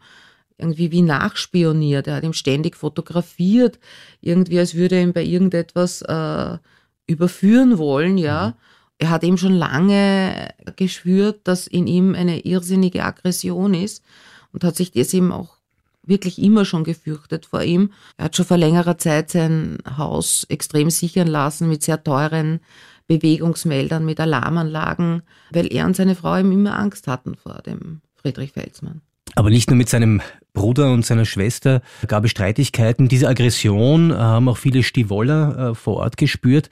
irgendwie 0.58 0.90
wie 0.90 1.02
nachspioniert. 1.02 2.06
Er 2.06 2.16
hat 2.16 2.24
ihm 2.24 2.32
ständig 2.32 2.76
fotografiert, 2.76 3.78
irgendwie 4.20 4.58
als 4.58 4.74
würde 4.74 4.96
er 4.96 5.02
ihn 5.02 5.12
bei 5.12 5.24
irgendetwas 5.24 6.02
äh, 6.02 6.58
überführen 7.06 7.78
wollen, 7.78 8.18
ja. 8.18 8.48
Mhm. 8.48 8.54
Er 8.98 9.08
hat 9.08 9.22
ihm 9.22 9.38
schon 9.38 9.54
lange 9.54 10.50
geschwürt, 10.76 11.40
dass 11.44 11.66
in 11.66 11.86
ihm 11.86 12.14
eine 12.14 12.40
irrsinnige 12.40 13.02
Aggression 13.02 13.72
ist 13.72 14.04
und 14.52 14.62
hat 14.62 14.76
sich 14.76 14.90
das 14.90 15.14
eben 15.14 15.32
auch 15.32 15.59
wirklich 16.04 16.40
immer 16.40 16.64
schon 16.64 16.84
gefürchtet 16.84 17.46
vor 17.46 17.62
ihm. 17.62 17.92
Er 18.16 18.26
hat 18.26 18.36
schon 18.36 18.46
vor 18.46 18.56
längerer 18.56 18.98
Zeit 18.98 19.30
sein 19.30 19.78
Haus 19.96 20.44
extrem 20.48 20.90
sichern 20.90 21.28
lassen 21.28 21.68
mit 21.68 21.82
sehr 21.82 22.02
teuren 22.02 22.60
Bewegungsmeldern, 23.06 24.04
mit 24.04 24.20
Alarmanlagen, 24.20 25.22
weil 25.50 25.72
er 25.72 25.86
und 25.86 25.96
seine 25.96 26.14
Frau 26.14 26.38
eben 26.38 26.52
immer 26.52 26.78
Angst 26.78 27.06
hatten 27.06 27.34
vor 27.34 27.60
dem 27.66 28.02
Friedrich 28.14 28.52
Felsmann. 28.52 29.02
Aber 29.34 29.50
nicht 29.50 29.70
nur 29.70 29.76
mit 29.76 29.88
seinem 29.88 30.22
Bruder 30.52 30.92
und 30.92 31.06
seiner 31.06 31.24
Schwester 31.24 31.82
gab 32.08 32.24
es 32.24 32.30
Streitigkeiten. 32.32 33.08
Diese 33.08 33.28
Aggression 33.28 34.12
haben 34.16 34.48
auch 34.48 34.56
viele 34.56 34.82
Stivoller 34.82 35.70
äh, 35.70 35.74
vor 35.74 35.96
Ort 35.96 36.16
gespürt. 36.16 36.68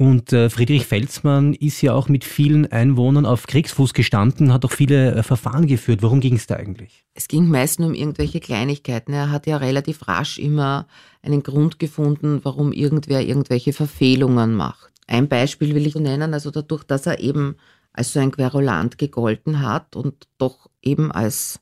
Und 0.00 0.32
äh, 0.32 0.48
Friedrich 0.48 0.86
Felsmann 0.86 1.52
ist 1.52 1.82
ja 1.82 1.92
auch 1.92 2.08
mit 2.08 2.24
vielen 2.24 2.72
Einwohnern 2.72 3.26
auf 3.26 3.46
Kriegsfuß 3.46 3.92
gestanden, 3.92 4.50
hat 4.50 4.64
auch 4.64 4.72
viele 4.72 5.14
äh, 5.14 5.22
Verfahren 5.22 5.66
geführt. 5.66 6.00
Worum 6.00 6.20
ging 6.20 6.36
es 6.36 6.46
da 6.46 6.56
eigentlich? 6.56 7.04
Es 7.12 7.28
ging 7.28 7.50
meist 7.50 7.80
nur 7.80 7.90
um 7.90 7.94
irgendwelche 7.94 8.40
Kleinigkeiten. 8.40 9.12
Er 9.12 9.30
hat 9.30 9.46
ja 9.46 9.58
relativ 9.58 10.08
rasch 10.08 10.38
immer 10.38 10.86
einen 11.20 11.42
Grund 11.42 11.78
gefunden, 11.78 12.40
warum 12.44 12.72
irgendwer 12.72 13.20
irgendwelche 13.20 13.74
Verfehlungen 13.74 14.54
macht. 14.54 14.90
Ein 15.06 15.28
Beispiel 15.28 15.74
will 15.74 15.86
ich 15.86 15.96
nennen, 15.96 16.32
also 16.32 16.50
dadurch, 16.50 16.84
dass 16.84 17.04
er 17.04 17.20
eben 17.20 17.56
als 17.92 18.14
so 18.14 18.20
ein 18.20 18.30
Querulant 18.30 18.96
gegolten 18.96 19.60
hat 19.60 19.96
und 19.96 20.28
doch 20.38 20.70
eben 20.80 21.12
als 21.12 21.60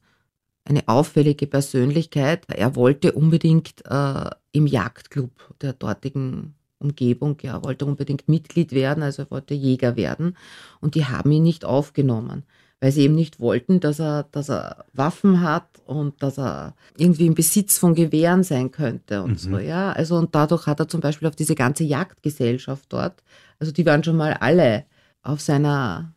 eine 0.65 0.87
auffällige 0.87 1.49
Persönlichkeit. 1.49 2.45
Er 2.47 2.77
wollte 2.77 3.11
unbedingt 3.15 3.85
äh, 3.85 4.31
im 4.53 4.69
Jagdclub 4.69 5.33
der 5.61 5.73
dortigen 5.73 6.55
Umgebung, 6.79 7.37
ja, 7.43 7.63
wollte 7.65 7.87
unbedingt 7.87 8.29
Mitglied 8.29 8.73
werden, 8.73 9.03
also 9.03 9.23
er 9.23 9.31
wollte 9.31 9.55
Jäger 9.55 9.97
werden. 9.97 10.37
Und 10.81 10.95
die 10.95 11.07
haben 11.07 11.31
ihn 11.33 11.43
nicht 11.43 11.65
aufgenommen, 11.65 12.45
weil 12.81 12.93
sie 12.93 13.03
eben 13.03 13.15
nicht 13.15 13.41
wollten, 13.41 13.81
dass 13.81 13.99
er, 13.99 14.25
dass 14.31 14.49
er 14.49 14.85
Waffen 14.93 15.43
hat 15.43 15.67
und 15.87 16.23
dass 16.23 16.39
er 16.39 16.75
irgendwie 16.97 17.27
im 17.27 17.35
Besitz 17.35 17.79
von 17.79 17.95
Gewehren 17.95 18.45
sein 18.45 18.71
könnte 18.71 19.23
und 19.23 19.33
mhm. 19.33 19.37
so, 19.37 19.59
ja. 19.59 19.93
Also 19.93 20.17
und 20.17 20.35
dadurch 20.35 20.67
hat 20.67 20.81
er 20.81 20.89
zum 20.89 21.01
Beispiel 21.01 21.29
auf 21.29 21.37
diese 21.37 21.55
ganze 21.55 21.85
Jagdgesellschaft 21.85 22.93
dort, 22.93 23.23
also 23.59 23.73
die 23.73 23.87
waren 23.87 24.05
schon 24.05 24.17
mal 24.17 24.35
alle 24.35 24.85
auf 25.23 25.41
seiner 25.41 26.13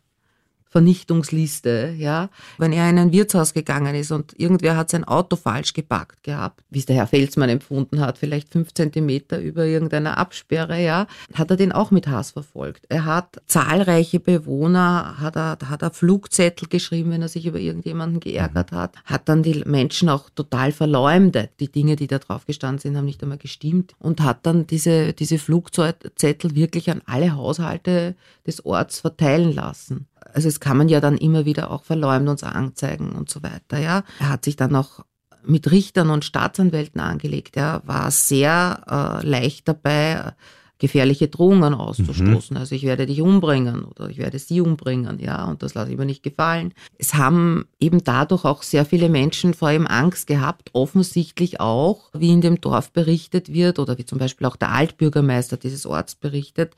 Vernichtungsliste, 0.72 1.94
ja. 1.98 2.30
Wenn 2.56 2.72
er 2.72 2.88
in 2.88 2.98
ein 2.98 3.12
Wirtshaus 3.12 3.52
gegangen 3.52 3.94
ist 3.94 4.10
und 4.10 4.32
irgendwer 4.40 4.74
hat 4.74 4.88
sein 4.88 5.04
Auto 5.04 5.36
falsch 5.36 5.74
geparkt 5.74 6.22
gehabt, 6.22 6.64
wie 6.70 6.78
es 6.78 6.86
der 6.86 6.96
Herr 6.96 7.06
Felsmann 7.06 7.50
empfunden 7.50 8.00
hat, 8.00 8.16
vielleicht 8.16 8.50
fünf 8.50 8.72
Zentimeter 8.72 9.38
über 9.38 9.66
irgendeiner 9.66 10.16
Absperre, 10.16 10.82
ja, 10.82 11.06
hat 11.34 11.50
er 11.50 11.58
den 11.58 11.72
auch 11.72 11.90
mit 11.90 12.08
Hass 12.08 12.30
verfolgt. 12.30 12.86
Er 12.88 13.04
hat 13.04 13.42
zahlreiche 13.46 14.18
Bewohner, 14.18 15.16
hat 15.20 15.36
er, 15.36 15.58
hat 15.66 15.82
er 15.82 15.90
Flugzettel 15.90 16.68
geschrieben, 16.68 17.10
wenn 17.10 17.20
er 17.20 17.28
sich 17.28 17.44
über 17.44 17.58
irgendjemanden 17.58 18.20
geärgert 18.20 18.72
mhm. 18.72 18.76
hat, 18.76 18.96
hat 19.04 19.28
dann 19.28 19.42
die 19.42 19.62
Menschen 19.66 20.08
auch 20.08 20.30
total 20.30 20.72
verleumdet. 20.72 21.50
Die 21.60 21.70
Dinge, 21.70 21.96
die 21.96 22.06
da 22.06 22.18
drauf 22.18 22.46
gestanden 22.46 22.78
sind, 22.78 22.96
haben 22.96 23.04
nicht 23.04 23.22
einmal 23.22 23.36
gestimmt 23.36 23.94
und 23.98 24.22
hat 24.22 24.46
dann 24.46 24.66
diese, 24.66 25.12
diese 25.12 25.36
Flugzettel 25.36 26.54
wirklich 26.54 26.90
an 26.90 27.02
alle 27.04 27.36
Haushalte 27.36 28.14
des 28.46 28.64
Orts 28.64 29.00
verteilen 29.00 29.54
lassen 29.54 30.06
also 30.32 30.48
es 30.48 30.60
kann 30.60 30.76
man 30.76 30.88
ja 30.88 31.00
dann 31.00 31.16
immer 31.16 31.44
wieder 31.44 31.70
auch 31.70 31.84
Verleumdungs 31.84 32.42
anzeigen 32.42 33.12
und 33.12 33.30
so 33.30 33.42
weiter, 33.42 33.78
ja. 33.78 34.04
Er 34.20 34.28
hat 34.28 34.44
sich 34.44 34.56
dann 34.56 34.74
auch 34.76 35.00
mit 35.44 35.70
Richtern 35.70 36.10
und 36.10 36.24
Staatsanwälten 36.24 37.00
angelegt. 37.00 37.56
Er 37.56 37.82
war 37.84 38.10
sehr 38.10 39.20
äh, 39.22 39.26
leicht 39.26 39.66
dabei, 39.66 40.34
gefährliche 40.82 41.28
Drohungen 41.28 41.74
auszustoßen. 41.74 42.56
Mhm. 42.56 42.60
Also 42.60 42.74
ich 42.74 42.82
werde 42.82 43.06
dich 43.06 43.20
umbringen 43.20 43.84
oder 43.84 44.08
ich 44.08 44.18
werde 44.18 44.40
sie 44.40 44.60
umbringen, 44.60 45.20
ja, 45.20 45.44
und 45.44 45.62
das 45.62 45.74
lasse 45.74 45.92
ich 45.92 45.96
mir 45.96 46.06
nicht 46.06 46.24
gefallen. 46.24 46.74
Es 46.98 47.14
haben 47.14 47.66
eben 47.78 48.02
dadurch 48.02 48.44
auch 48.44 48.64
sehr 48.64 48.84
viele 48.84 49.08
Menschen 49.08 49.54
vor 49.54 49.70
ihm 49.70 49.86
Angst 49.86 50.26
gehabt, 50.26 50.70
offensichtlich 50.72 51.60
auch, 51.60 52.10
wie 52.12 52.32
in 52.32 52.40
dem 52.40 52.60
Dorf 52.60 52.90
berichtet 52.90 53.52
wird 53.52 53.78
oder 53.78 53.96
wie 53.96 54.04
zum 54.04 54.18
Beispiel 54.18 54.44
auch 54.44 54.56
der 54.56 54.72
Altbürgermeister 54.72 55.56
dieses 55.56 55.86
Orts 55.86 56.16
berichtet, 56.16 56.74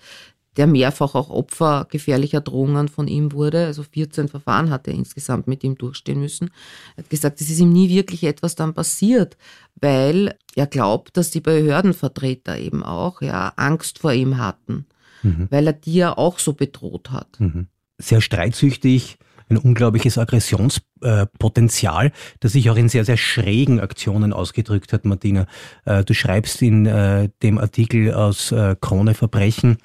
der 0.57 0.67
mehrfach 0.67 1.15
auch 1.15 1.31
Opfer 1.31 1.87
gefährlicher 1.91 2.41
Drohungen 2.41 2.89
von 2.89 3.09
ihm 3.09 3.33
wurde. 3.33 3.67
Also 3.67 3.83
14 3.83 4.29
Verfahren 4.29 4.71
hat 4.71 4.87
er 4.87 4.95
insgesamt 4.95 5.47
mit 5.47 5.65
ihm 5.65 5.77
durchstehen 5.77 6.21
müssen. 6.21 6.51
Er 6.97 7.05
hat 7.05 7.11
gesagt, 7.11 7.41
es 7.41 7.51
ist 7.51 7.61
ihm 7.61 7.73
nie 7.73 7.89
wirklich 7.89 8.25
etwas 8.25 8.55
dann 8.55 8.75
passiert, 8.75 9.37
weil 9.81 10.37
er 10.55 10.67
glaubt, 10.67 11.17
dass 11.17 11.31
die 11.31 11.41
Behördenvertreter 11.41 12.59
eben 12.59 12.83
auch 12.83 13.21
ja, 13.21 13.53
Angst 13.57 13.99
vor 13.99 14.13
ihm 14.13 14.39
hatten, 14.39 14.87
mhm. 15.23 15.49
weil 15.51 15.67
er 15.67 15.73
die 15.73 15.95
ja 15.95 16.17
auch 16.17 16.39
so 16.39 16.53
bedroht 16.53 17.11
hat. 17.11 17.41
Mhm. 17.41 17.67
Sehr 17.99 18.21
streitsüchtig, 18.21 19.19
ein 19.49 19.57
unglaubliches 19.57 20.19
Aggressionspotenzial, 20.19 22.13
das 22.41 22.53
sich 22.53 22.71
auch 22.71 22.77
in 22.77 22.89
sehr, 22.89 23.05
sehr 23.05 23.17
schrägen 23.17 23.81
Aktionen 23.81 24.33
ausgedrückt 24.33 24.93
hat, 24.93 25.05
Martina. 25.05 25.47
Äh, 25.85 26.05
du 26.05 26.15
schreibst 26.15 26.63
in 26.63 26.87
äh, 26.87 27.29
dem 27.43 27.59
Artikel 27.59 28.15
aus 28.15 28.53
äh, 28.53 28.77
Krone 28.81 29.15
Verbrechen 29.15 29.79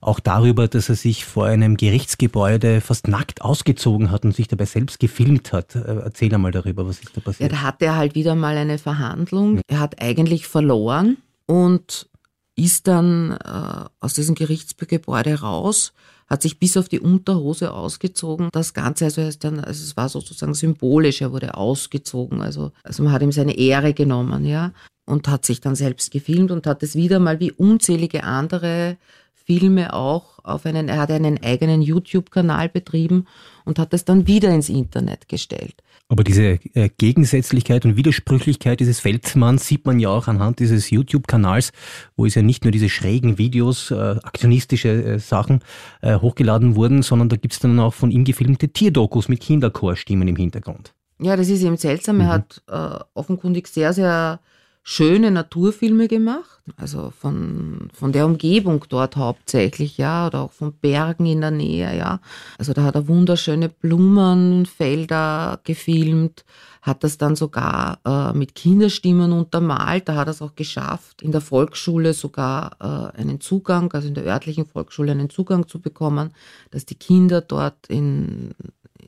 auch 0.00 0.20
darüber, 0.20 0.68
dass 0.68 0.88
er 0.88 0.94
sich 0.94 1.24
vor 1.24 1.46
einem 1.46 1.76
Gerichtsgebäude 1.76 2.80
fast 2.80 3.08
nackt 3.08 3.42
ausgezogen 3.42 4.10
hat 4.10 4.24
und 4.24 4.36
sich 4.36 4.46
dabei 4.46 4.66
selbst 4.66 5.00
gefilmt 5.00 5.52
hat. 5.52 5.74
Erzähl 5.74 6.32
einmal 6.32 6.52
darüber, 6.52 6.86
was 6.86 7.00
ist 7.00 7.16
da 7.16 7.20
passiert? 7.20 7.50
Ja, 7.50 7.56
da 7.56 7.62
hatte 7.62 7.86
er 7.86 7.96
halt 7.96 8.14
wieder 8.14 8.36
mal 8.36 8.56
eine 8.56 8.78
Verhandlung. 8.78 9.60
Er 9.66 9.80
hat 9.80 10.00
eigentlich 10.00 10.46
verloren 10.46 11.16
und 11.46 12.08
ist 12.56 12.86
dann 12.88 13.32
äh, 13.32 13.84
aus 14.00 14.14
diesem 14.14 14.34
Gerichtsgebäude 14.34 15.40
raus 15.40 15.92
hat 16.26 16.42
sich 16.42 16.58
bis 16.58 16.76
auf 16.76 16.88
die 16.88 17.00
Unterhose 17.00 17.72
ausgezogen. 17.72 18.48
Das 18.52 18.74
Ganze, 18.74 19.04
also, 19.04 19.20
er 19.20 19.28
ist 19.28 19.44
dann, 19.44 19.60
also 19.60 19.82
es 19.82 19.96
war 19.96 20.08
sozusagen 20.08 20.54
symbolisch, 20.54 21.22
er 21.22 21.32
wurde 21.32 21.54
ausgezogen, 21.54 22.40
also, 22.40 22.72
also 22.82 23.02
man 23.02 23.12
hat 23.12 23.22
ihm 23.22 23.32
seine 23.32 23.56
Ehre 23.56 23.94
genommen, 23.94 24.44
ja, 24.44 24.72
und 25.04 25.28
hat 25.28 25.46
sich 25.46 25.60
dann 25.60 25.76
selbst 25.76 26.10
gefilmt 26.10 26.50
und 26.50 26.66
hat 26.66 26.82
es 26.82 26.96
wieder 26.96 27.20
mal 27.20 27.38
wie 27.38 27.52
unzählige 27.52 28.24
andere 28.24 28.96
Filme 29.34 29.94
auch 29.94 30.40
auf 30.42 30.66
einen, 30.66 30.88
er 30.88 30.98
hat 30.98 31.10
einen 31.12 31.42
eigenen 31.42 31.80
YouTube-Kanal 31.80 32.68
betrieben 32.68 33.26
und 33.64 33.78
hat 33.78 33.94
es 33.94 34.04
dann 34.04 34.26
wieder 34.26 34.50
ins 34.50 34.68
Internet 34.68 35.28
gestellt. 35.28 35.82
Aber 36.08 36.22
diese 36.22 36.60
äh, 36.74 36.88
Gegensätzlichkeit 36.98 37.84
und 37.84 37.96
Widersprüchlichkeit 37.96 38.78
dieses 38.78 39.00
Feldmanns 39.00 39.66
sieht 39.66 39.86
man 39.86 39.98
ja 39.98 40.08
auch 40.10 40.28
anhand 40.28 40.60
dieses 40.60 40.90
YouTube-Kanals, 40.90 41.72
wo 42.16 42.26
es 42.26 42.36
ja 42.36 42.42
nicht 42.42 42.64
nur 42.64 42.70
diese 42.70 42.88
schrägen 42.88 43.38
Videos, 43.38 43.90
äh, 43.90 43.94
aktionistische 43.94 44.88
äh, 44.88 45.18
Sachen 45.18 45.60
äh, 46.02 46.16
hochgeladen 46.16 46.76
wurden, 46.76 47.02
sondern 47.02 47.28
da 47.28 47.36
gibt's 47.36 47.58
dann 47.58 47.80
auch 47.80 47.94
von 47.94 48.12
ihm 48.12 48.24
gefilmte 48.24 48.68
Tierdokus 48.68 49.28
mit 49.28 49.40
Kinderchorstimmen 49.40 50.28
im 50.28 50.36
Hintergrund. 50.36 50.94
Ja, 51.18 51.34
das 51.36 51.48
ist 51.48 51.62
eben 51.62 51.76
seltsam. 51.76 52.16
Mhm. 52.16 52.22
Er 52.22 52.28
hat 52.28 52.62
äh, 52.68 53.04
offenkundig 53.14 53.66
sehr, 53.66 53.92
sehr 53.92 54.38
schöne 54.88 55.32
Naturfilme 55.32 56.06
gemacht, 56.06 56.60
also 56.76 57.10
von, 57.10 57.88
von 57.92 58.12
der 58.12 58.24
Umgebung 58.24 58.84
dort 58.88 59.16
hauptsächlich, 59.16 59.98
ja, 59.98 60.28
oder 60.28 60.42
auch 60.42 60.52
von 60.52 60.74
Bergen 60.74 61.26
in 61.26 61.40
der 61.40 61.50
Nähe, 61.50 61.98
ja. 61.98 62.20
Also 62.56 62.72
da 62.72 62.84
hat 62.84 62.94
er 62.94 63.08
wunderschöne 63.08 63.68
Blumenfelder 63.68 65.58
gefilmt, 65.64 66.44
hat 66.82 67.02
das 67.02 67.18
dann 67.18 67.34
sogar 67.34 67.98
äh, 68.04 68.32
mit 68.32 68.54
Kinderstimmen 68.54 69.32
untermalt, 69.32 70.08
da 70.08 70.14
hat 70.14 70.28
er 70.28 70.30
es 70.30 70.40
auch 70.40 70.54
geschafft, 70.54 71.20
in 71.20 71.32
der 71.32 71.40
Volksschule 71.40 72.14
sogar 72.14 72.76
äh, 72.78 73.18
einen 73.18 73.40
Zugang, 73.40 73.92
also 73.92 74.06
in 74.06 74.14
der 74.14 74.24
örtlichen 74.24 74.66
Volksschule 74.66 75.10
einen 75.10 75.30
Zugang 75.30 75.66
zu 75.66 75.80
bekommen, 75.80 76.30
dass 76.70 76.86
die 76.86 76.94
Kinder 76.94 77.40
dort 77.40 77.88
in 77.88 78.54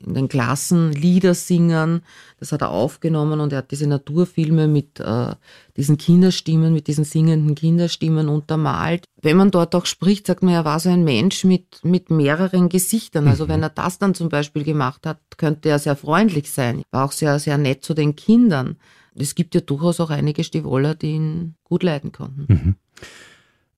in 0.05 0.13
den 0.13 0.27
Klassen 0.27 0.91
Lieder 0.91 1.33
singen. 1.33 2.01
Das 2.39 2.51
hat 2.51 2.61
er 2.61 2.69
aufgenommen 2.69 3.39
und 3.39 3.51
er 3.51 3.59
hat 3.59 3.71
diese 3.71 3.87
Naturfilme 3.87 4.67
mit 4.67 4.99
äh, 4.99 5.35
diesen 5.77 5.97
Kinderstimmen, 5.97 6.73
mit 6.73 6.87
diesen 6.87 7.03
singenden 7.03 7.55
Kinderstimmen 7.55 8.29
untermalt. 8.29 9.05
Wenn 9.21 9.37
man 9.37 9.51
dort 9.51 9.75
auch 9.75 9.85
spricht, 9.85 10.27
sagt 10.27 10.43
man, 10.43 10.53
er 10.53 10.65
war 10.65 10.79
so 10.79 10.89
ein 10.89 11.03
Mensch 11.03 11.43
mit, 11.43 11.83
mit 11.83 12.09
mehreren 12.09 12.69
Gesichtern. 12.69 13.27
Also 13.27 13.45
mhm. 13.45 13.49
wenn 13.49 13.63
er 13.63 13.69
das 13.69 13.99
dann 13.99 14.13
zum 14.13 14.29
Beispiel 14.29 14.63
gemacht 14.63 15.05
hat, 15.05 15.19
könnte 15.37 15.69
er 15.69 15.79
sehr 15.79 15.95
freundlich 15.95 16.51
sein. 16.51 16.83
War 16.91 17.05
auch 17.05 17.11
sehr, 17.11 17.39
sehr 17.39 17.57
nett 17.57 17.83
zu 17.83 17.93
den 17.93 18.15
Kindern. 18.15 18.77
Es 19.15 19.35
gibt 19.35 19.55
ja 19.55 19.61
durchaus 19.61 19.99
auch 19.99 20.09
einige 20.09 20.43
Stivoller, 20.43 20.95
die 20.95 21.15
ihn 21.15 21.55
gut 21.63 21.83
leiden 21.83 22.11
konnten. 22.11 22.45
Mhm. 22.47 22.75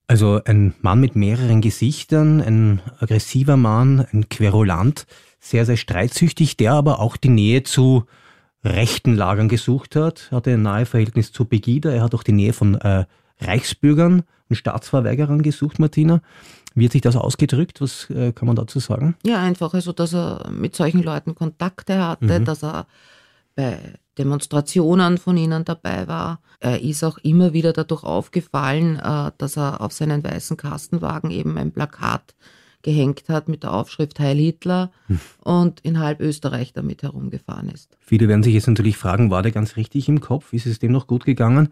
Also 0.06 0.40
ein 0.44 0.74
Mann 0.82 1.00
mit 1.00 1.16
mehreren 1.16 1.60
Gesichtern, 1.60 2.42
ein 2.42 2.82
aggressiver 2.98 3.56
Mann, 3.56 4.06
ein 4.12 4.28
Querulant, 4.28 5.06
sehr, 5.42 5.66
sehr 5.66 5.76
streitsüchtig, 5.76 6.56
der 6.56 6.72
aber 6.72 7.00
auch 7.00 7.16
die 7.16 7.28
Nähe 7.28 7.64
zu 7.64 8.04
rechten 8.64 9.14
Lagern 9.14 9.48
gesucht 9.48 9.96
hat, 9.96 10.30
hatte 10.30 10.52
ein 10.52 10.62
nahe 10.62 10.86
Verhältnis 10.86 11.32
zu 11.32 11.44
Pegida, 11.44 11.90
er 11.90 12.02
hat 12.02 12.14
auch 12.14 12.22
die 12.22 12.32
Nähe 12.32 12.52
von 12.52 12.76
äh, 12.76 13.06
Reichsbürgern 13.40 14.22
und 14.48 14.56
Staatsverweigerern 14.56 15.42
gesucht, 15.42 15.80
Martina. 15.80 16.22
Wie 16.74 16.84
hat 16.84 16.92
sich 16.92 17.00
das 17.00 17.16
ausgedrückt? 17.16 17.80
Was 17.80 18.08
äh, 18.10 18.32
kann 18.32 18.46
man 18.46 18.54
dazu 18.54 18.78
sagen? 18.78 19.16
Ja, 19.24 19.42
einfach, 19.42 19.74
also 19.74 19.92
dass 19.92 20.14
er 20.14 20.48
mit 20.50 20.76
solchen 20.76 21.02
Leuten 21.02 21.34
Kontakte 21.34 21.98
hatte, 22.06 22.38
mhm. 22.38 22.44
dass 22.44 22.62
er 22.62 22.86
bei 23.56 23.78
Demonstrationen 24.16 25.18
von 25.18 25.36
ihnen 25.36 25.64
dabei 25.64 26.06
war. 26.06 26.40
Er 26.60 26.80
ist 26.80 27.02
auch 27.02 27.18
immer 27.18 27.52
wieder 27.52 27.72
dadurch 27.72 28.04
aufgefallen, 28.04 28.96
äh, 28.96 29.32
dass 29.38 29.56
er 29.56 29.80
auf 29.80 29.92
seinen 29.92 30.22
weißen 30.22 30.56
Kastenwagen 30.56 31.32
eben 31.32 31.58
ein 31.58 31.72
Plakat 31.72 32.34
gehängt 32.82 33.24
hat 33.28 33.48
mit 33.48 33.62
der 33.62 33.72
Aufschrift 33.72 34.18
Heil 34.20 34.36
Hitler 34.36 34.90
hm. 35.06 35.20
und 35.42 35.80
in 35.80 35.98
halb 35.98 36.20
Österreich 36.20 36.72
damit 36.72 37.02
herumgefahren 37.02 37.68
ist. 37.68 37.96
Viele 38.00 38.28
werden 38.28 38.42
sich 38.42 38.54
jetzt 38.54 38.68
natürlich 38.68 38.96
fragen, 38.96 39.30
war 39.30 39.42
der 39.42 39.52
ganz 39.52 39.76
richtig 39.76 40.08
im 40.08 40.20
Kopf? 40.20 40.52
Ist 40.52 40.66
es 40.66 40.78
dem 40.78 40.92
noch 40.92 41.06
gut 41.06 41.24
gegangen? 41.24 41.70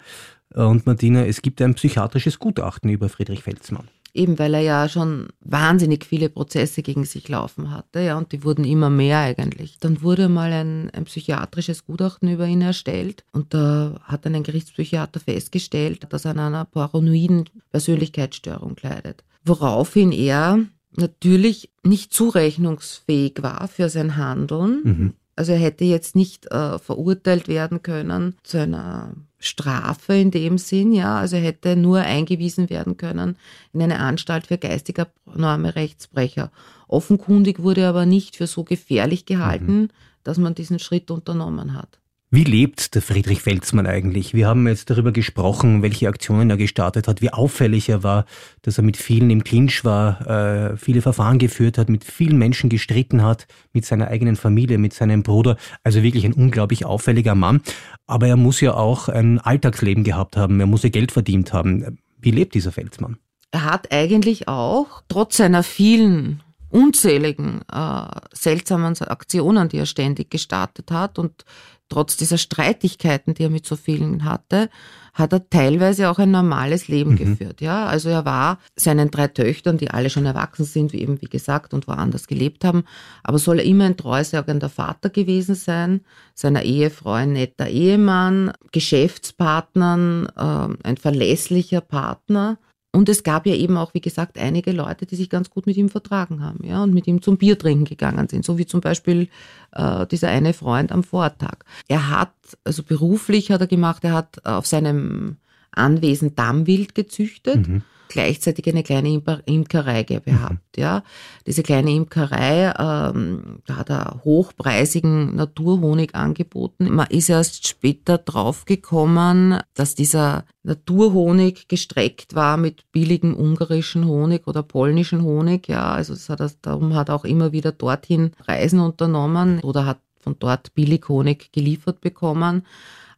Und 0.54 0.86
Martina, 0.86 1.24
es 1.26 1.42
gibt 1.42 1.62
ein 1.62 1.74
psychiatrisches 1.74 2.38
Gutachten 2.38 2.90
über 2.90 3.08
Friedrich 3.08 3.42
Felsmann. 3.42 3.88
Eben 4.12 4.40
weil 4.40 4.54
er 4.54 4.60
ja 4.60 4.88
schon 4.88 5.28
wahnsinnig 5.40 6.04
viele 6.04 6.28
Prozesse 6.28 6.82
gegen 6.82 7.04
sich 7.04 7.28
laufen 7.28 7.70
hatte, 7.70 8.00
ja, 8.00 8.18
und 8.18 8.32
die 8.32 8.42
wurden 8.42 8.64
immer 8.64 8.90
mehr 8.90 9.20
eigentlich. 9.20 9.78
Dann 9.78 10.02
wurde 10.02 10.28
mal 10.28 10.52
ein, 10.52 10.90
ein 10.90 11.04
psychiatrisches 11.04 11.86
Gutachten 11.86 12.28
über 12.28 12.46
ihn 12.46 12.60
erstellt 12.60 13.24
und 13.30 13.54
da 13.54 14.00
hat 14.02 14.26
dann 14.26 14.34
ein 14.34 14.42
Gerichtspsychiater 14.42 15.20
festgestellt, 15.20 16.06
dass 16.10 16.24
er 16.24 16.32
an 16.32 16.40
einer 16.40 16.64
paranoiden 16.64 17.44
Persönlichkeitsstörung 17.70 18.76
leidet. 18.82 19.22
Woraufhin 19.44 20.10
er 20.10 20.58
natürlich 20.96 21.70
nicht 21.82 22.12
zurechnungsfähig 22.12 23.42
war 23.42 23.68
für 23.68 23.88
sein 23.88 24.16
Handeln. 24.16 24.80
Mhm. 24.82 25.14
Also 25.36 25.52
er 25.52 25.58
hätte 25.58 25.84
jetzt 25.84 26.16
nicht 26.16 26.50
äh, 26.50 26.78
verurteilt 26.78 27.48
werden 27.48 27.82
können 27.82 28.36
zu 28.42 28.60
einer 28.60 29.14
Strafe 29.38 30.14
in 30.14 30.30
dem 30.30 30.58
Sinn, 30.58 30.92
ja. 30.92 31.18
Also 31.18 31.36
er 31.36 31.42
hätte 31.42 31.76
nur 31.76 32.00
eingewiesen 32.00 32.68
werden 32.68 32.98
können 32.98 33.36
in 33.72 33.80
eine 33.80 34.00
Anstalt 34.00 34.48
für 34.48 34.58
geistiger 34.58 35.08
abnorme 35.24 35.74
Rechtsbrecher. 35.76 36.50
Offenkundig 36.88 37.62
wurde 37.62 37.82
er 37.82 37.90
aber 37.90 38.04
nicht 38.04 38.36
für 38.36 38.46
so 38.46 38.64
gefährlich 38.64 39.24
gehalten, 39.24 39.80
mhm. 39.82 39.88
dass 40.24 40.36
man 40.36 40.54
diesen 40.54 40.78
Schritt 40.78 41.10
unternommen 41.10 41.74
hat. 41.74 41.99
Wie 42.32 42.44
lebt 42.44 42.94
der 42.94 43.02
Friedrich 43.02 43.42
Felsmann 43.42 43.88
eigentlich? 43.88 44.34
Wir 44.34 44.46
haben 44.46 44.68
jetzt 44.68 44.88
darüber 44.88 45.10
gesprochen, 45.10 45.82
welche 45.82 46.06
Aktionen 46.06 46.48
er 46.48 46.56
gestartet 46.56 47.08
hat, 47.08 47.20
wie 47.20 47.32
auffällig 47.32 47.88
er 47.88 48.04
war, 48.04 48.24
dass 48.62 48.78
er 48.78 48.84
mit 48.84 48.96
vielen 48.96 49.30
im 49.30 49.42
Clinch 49.42 49.84
war, 49.84 50.28
äh, 50.28 50.76
viele 50.76 51.02
Verfahren 51.02 51.40
geführt 51.40 51.76
hat, 51.76 51.88
mit 51.88 52.04
vielen 52.04 52.38
Menschen 52.38 52.70
gestritten 52.70 53.24
hat, 53.24 53.48
mit 53.72 53.84
seiner 53.84 54.06
eigenen 54.06 54.36
Familie, 54.36 54.78
mit 54.78 54.92
seinem 54.92 55.24
Bruder. 55.24 55.56
Also 55.82 56.04
wirklich 56.04 56.24
ein 56.24 56.32
unglaublich 56.32 56.84
auffälliger 56.84 57.34
Mann. 57.34 57.62
Aber 58.06 58.28
er 58.28 58.36
muss 58.36 58.60
ja 58.60 58.74
auch 58.74 59.08
ein 59.08 59.40
Alltagsleben 59.40 60.04
gehabt 60.04 60.36
haben, 60.36 60.60
er 60.60 60.66
muss 60.66 60.84
ja 60.84 60.88
Geld 60.88 61.10
verdient 61.10 61.52
haben. 61.52 61.98
Wie 62.16 62.30
lebt 62.30 62.54
dieser 62.54 62.70
Felsmann? 62.70 63.16
Er 63.50 63.64
hat 63.64 63.90
eigentlich 63.90 64.46
auch, 64.46 65.02
trotz 65.08 65.38
seiner 65.38 65.64
vielen 65.64 66.44
unzähligen 66.70 67.62
äh, 67.72 68.02
seltsamen 68.32 68.96
Aktionen, 69.02 69.68
die 69.68 69.78
er 69.78 69.86
ständig 69.86 70.30
gestartet 70.30 70.90
hat 70.90 71.18
und 71.18 71.44
trotz 71.88 72.16
dieser 72.16 72.38
Streitigkeiten, 72.38 73.34
die 73.34 73.42
er 73.42 73.50
mit 73.50 73.66
so 73.66 73.76
vielen 73.76 74.24
hatte, 74.24 74.70
hat 75.12 75.32
er 75.32 75.50
teilweise 75.50 76.08
auch 76.08 76.18
ein 76.18 76.30
normales 76.30 76.88
Leben 76.88 77.12
mhm. 77.12 77.16
geführt. 77.16 77.60
Ja, 77.60 77.86
also 77.86 78.08
er 78.08 78.24
war 78.24 78.58
seinen 78.76 79.10
drei 79.10 79.26
Töchtern, 79.26 79.76
die 79.76 79.90
alle 79.90 80.08
schon 80.08 80.24
erwachsen 80.24 80.64
sind, 80.64 80.92
wie 80.92 81.00
eben 81.00 81.20
wie 81.20 81.26
gesagt 81.26 81.74
und 81.74 81.88
woanders 81.88 82.28
gelebt 82.28 82.64
haben, 82.64 82.84
aber 83.24 83.38
soll 83.38 83.58
er 83.58 83.64
immer 83.64 83.84
ein 83.84 83.96
treusorgender 83.96 84.68
Vater 84.68 85.10
gewesen 85.10 85.56
sein, 85.56 86.02
seiner 86.34 86.62
Ehefrau 86.62 87.12
ein 87.12 87.32
netter 87.32 87.66
Ehemann, 87.66 88.52
Geschäftspartnern, 88.72 90.28
äh, 90.36 90.86
ein 90.88 90.96
verlässlicher 90.96 91.80
Partner 91.80 92.58
und 92.92 93.08
es 93.08 93.22
gab 93.22 93.46
ja 93.46 93.54
eben 93.54 93.76
auch, 93.76 93.94
wie 93.94 94.00
gesagt, 94.00 94.38
einige 94.38 94.72
Leute, 94.72 95.06
die 95.06 95.16
sich 95.16 95.30
ganz 95.30 95.50
gut 95.50 95.66
mit 95.66 95.76
ihm 95.76 95.88
vertragen 95.88 96.42
haben, 96.42 96.64
ja, 96.64 96.82
und 96.82 96.92
mit 96.92 97.06
ihm 97.06 97.22
zum 97.22 97.36
Bier 97.36 97.58
trinken 97.58 97.84
gegangen 97.84 98.28
sind, 98.28 98.44
so 98.44 98.58
wie 98.58 98.66
zum 98.66 98.80
Beispiel 98.80 99.28
äh, 99.72 100.06
dieser 100.06 100.28
eine 100.28 100.52
Freund 100.52 100.90
am 100.90 101.04
Vortag. 101.04 101.58
Er 101.86 102.10
hat, 102.10 102.32
also 102.64 102.82
beruflich 102.82 103.50
hat 103.50 103.60
er 103.60 103.68
gemacht, 103.68 104.02
er 104.04 104.14
hat 104.14 104.44
auf 104.44 104.66
seinem 104.66 105.36
Anwesen 105.70 106.34
Dammwild 106.34 106.94
gezüchtet. 106.94 107.68
Mhm 107.68 107.82
gleichzeitig 108.10 108.68
eine 108.68 108.82
kleine 108.82 109.22
Imkerei 109.46 110.02
gehabt. 110.02 110.76
Mhm. 110.76 110.82
Ja. 110.82 111.02
Diese 111.46 111.62
kleine 111.62 111.92
Imkerei, 111.92 112.74
ähm, 112.78 113.60
da 113.66 113.76
hat 113.76 113.88
er 113.88 114.20
hochpreisigen 114.24 115.36
Naturhonig 115.36 116.14
angeboten. 116.14 116.92
Man 116.92 117.06
ist 117.06 117.30
erst 117.30 117.66
später 117.66 118.18
draufgekommen, 118.18 119.60
dass 119.74 119.94
dieser 119.94 120.44
Naturhonig 120.62 121.68
gestreckt 121.68 122.34
war 122.34 122.56
mit 122.56 122.90
billigem 122.92 123.34
ungarischen 123.34 124.06
Honig 124.06 124.46
oder 124.46 124.62
polnischen 124.62 125.22
Honig. 125.22 125.68
Ja, 125.68 125.92
also 125.92 126.12
das 126.12 126.28
hat 126.28 126.40
er, 126.40 126.50
darum 126.60 126.94
hat 126.94 127.08
er 127.08 127.14
auch 127.14 127.24
immer 127.24 127.52
wieder 127.52 127.72
dorthin 127.72 128.32
Reisen 128.46 128.80
unternommen 128.80 129.60
oder 129.60 129.86
hat 129.86 130.00
von 130.18 130.36
dort 130.38 130.74
Billighonig 130.74 131.52
geliefert 131.52 132.00
bekommen. 132.00 132.66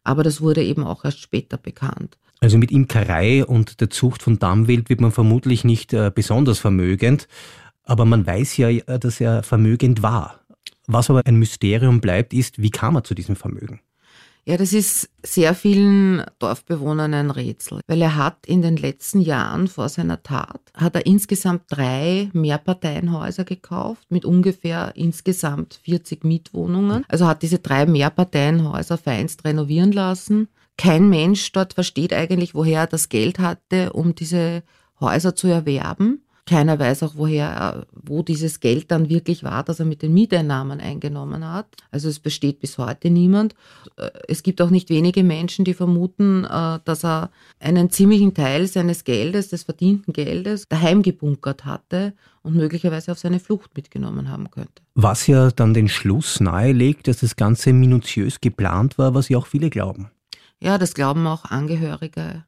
Aber 0.04 0.22
das 0.22 0.40
wurde 0.40 0.62
eben 0.62 0.84
auch 0.84 1.04
erst 1.04 1.20
später 1.20 1.56
bekannt. 1.56 2.18
Also 2.40 2.58
mit 2.58 2.72
Imkerei 2.72 3.44
und 3.44 3.80
der 3.80 3.90
Zucht 3.90 4.22
von 4.22 4.38
Dammwild 4.38 4.88
wird 4.88 5.00
man 5.00 5.12
vermutlich 5.12 5.62
nicht 5.62 5.92
äh, 5.92 6.10
besonders 6.12 6.58
vermögend, 6.58 7.28
aber 7.84 8.04
man 8.04 8.26
weiß 8.26 8.56
ja, 8.56 8.68
äh, 8.68 8.98
dass 8.98 9.20
er 9.20 9.42
vermögend 9.44 10.02
war. 10.02 10.40
Was 10.88 11.08
aber 11.08 11.24
ein 11.24 11.36
Mysterium 11.36 12.00
bleibt, 12.00 12.34
ist, 12.34 12.60
wie 12.60 12.70
kam 12.70 12.96
er 12.96 13.04
zu 13.04 13.14
diesem 13.14 13.36
Vermögen? 13.36 13.80
Ja, 14.44 14.56
das 14.56 14.72
ist 14.72 15.08
sehr 15.22 15.54
vielen 15.54 16.24
Dorfbewohnern 16.40 17.14
ein 17.14 17.30
Rätsel, 17.30 17.80
weil 17.86 18.02
er 18.02 18.16
hat 18.16 18.44
in 18.46 18.60
den 18.60 18.76
letzten 18.76 19.20
Jahren 19.20 19.68
vor 19.68 19.88
seiner 19.88 20.22
Tat, 20.22 20.60
hat 20.74 20.96
er 20.96 21.06
insgesamt 21.06 21.62
drei 21.68 22.28
Mehrparteienhäuser 22.32 23.44
gekauft 23.44 24.04
mit 24.10 24.24
ungefähr 24.24 24.92
insgesamt 24.96 25.78
40 25.84 26.24
Mietwohnungen. 26.24 27.04
Also 27.08 27.26
hat 27.28 27.42
diese 27.42 27.60
drei 27.60 27.86
Mehrparteienhäuser 27.86 28.98
feinst 28.98 29.44
renovieren 29.44 29.92
lassen 29.92 30.48
kein 30.78 31.08
Mensch 31.08 31.52
dort 31.52 31.74
versteht 31.74 32.12
eigentlich, 32.12 32.54
woher 32.54 32.80
er 32.80 32.86
das 32.86 33.08
Geld 33.08 33.38
hatte, 33.38 33.92
um 33.92 34.14
diese 34.14 34.62
Häuser 35.00 35.34
zu 35.34 35.48
erwerben. 35.48 36.24
Keiner 36.44 36.76
weiß 36.76 37.04
auch, 37.04 37.12
woher, 37.14 37.86
wo 37.92 38.22
dieses 38.22 38.58
Geld 38.58 38.90
dann 38.90 39.08
wirklich 39.08 39.44
war, 39.44 39.62
das 39.62 39.78
er 39.78 39.86
mit 39.86 40.02
den 40.02 40.12
Mieteinnahmen 40.12 40.80
eingenommen 40.80 41.48
hat. 41.48 41.68
Also 41.92 42.08
es 42.08 42.18
besteht 42.18 42.58
bis 42.58 42.78
heute 42.78 43.10
niemand. 43.10 43.54
Es 44.26 44.42
gibt 44.42 44.60
auch 44.60 44.70
nicht 44.70 44.90
wenige 44.90 45.22
Menschen, 45.22 45.64
die 45.64 45.72
vermuten, 45.72 46.44
äh, 46.44 46.80
dass 46.84 47.04
er 47.04 47.30
einen 47.60 47.90
ziemlichen 47.90 48.34
Teil 48.34 48.66
seines 48.66 49.04
Geldes, 49.04 49.50
des 49.50 49.62
verdienten 49.62 50.12
Geldes, 50.12 50.66
daheim 50.68 51.02
gebunkert 51.02 51.64
hatte 51.64 52.12
und 52.42 52.56
möglicherweise 52.56 53.12
auf 53.12 53.20
seine 53.20 53.38
Flucht 53.38 53.76
mitgenommen 53.76 54.28
haben 54.28 54.50
könnte. 54.50 54.82
Was 54.94 55.28
ja 55.28 55.52
dann 55.52 55.74
den 55.74 55.88
Schluss 55.88 56.40
nahelegt, 56.40 57.06
dass 57.06 57.18
das 57.18 57.36
Ganze 57.36 57.72
minutiös 57.72 58.40
geplant 58.40 58.98
war, 58.98 59.14
was 59.14 59.28
ja 59.28 59.38
auch 59.38 59.46
viele 59.46 59.70
glauben. 59.70 60.10
Ja, 60.60 60.76
das 60.76 60.94
glauben 60.94 61.24
auch 61.26 61.44
Angehörige 61.44 62.44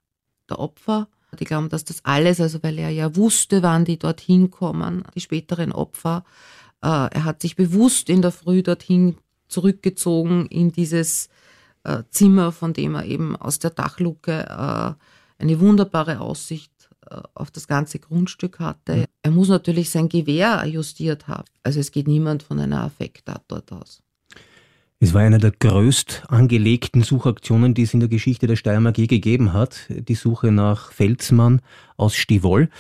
der 0.50 0.58
Opfer. 0.58 1.08
Die 1.34 1.44
glauben, 1.44 1.68
dass 1.68 1.84
das 1.84 2.04
alles, 2.04 2.40
also 2.40 2.62
weil 2.62 2.78
er 2.78 2.90
ja 2.90 3.16
wusste, 3.16 3.62
wann 3.62 3.84
die 3.84 3.98
dorthin 3.98 4.50
kommen, 4.50 5.04
die 5.14 5.20
späteren 5.20 5.72
Opfer. 5.72 6.24
Äh, 6.82 6.86
er 6.86 7.24
hat 7.24 7.42
sich 7.42 7.56
bewusst 7.56 8.08
in 8.08 8.22
der 8.22 8.32
Früh 8.32 8.62
dorthin 8.62 9.16
zurückgezogen 9.48 10.46
in 10.46 10.72
dieses 10.72 11.28
äh, 11.84 12.02
Zimmer, 12.10 12.52
von 12.52 12.72
dem 12.72 12.94
er 12.94 13.04
eben 13.04 13.36
aus 13.36 13.58
der 13.58 13.70
Dachluke 13.70 14.46
äh, 14.46 15.42
eine 15.42 15.60
wunderbare 15.60 16.20
Aussicht 16.20 16.70
auf 17.34 17.50
das 17.50 17.68
ganze 17.68 17.98
Grundstück 17.98 18.60
hatte. 18.60 18.96
Mhm. 18.96 19.04
Er 19.20 19.30
muss 19.30 19.48
natürlich 19.48 19.90
sein 19.90 20.08
Gewehr 20.08 20.64
justiert 20.64 21.28
haben. 21.28 21.44
Also 21.62 21.78
es 21.78 21.92
geht 21.92 22.08
niemand 22.08 22.42
von 22.42 22.58
einer 22.58 22.82
Affekttat 22.82 23.42
dort 23.46 23.70
aus. 23.72 24.03
Es 25.04 25.12
war 25.12 25.20
eine 25.20 25.36
der 25.36 25.50
größt 25.50 26.22
angelegten 26.28 27.02
Suchaktionen, 27.02 27.74
die 27.74 27.82
es 27.82 27.92
in 27.92 28.00
der 28.00 28.08
Geschichte 28.08 28.46
der 28.46 28.56
Steiermark 28.56 28.96
je 28.96 29.06
gegeben 29.06 29.52
hat. 29.52 29.80
Die 29.90 30.14
Suche 30.14 30.50
nach 30.50 30.92
Felsmann 30.92 31.60
aus 31.98 32.14
Stivol. 32.14 32.70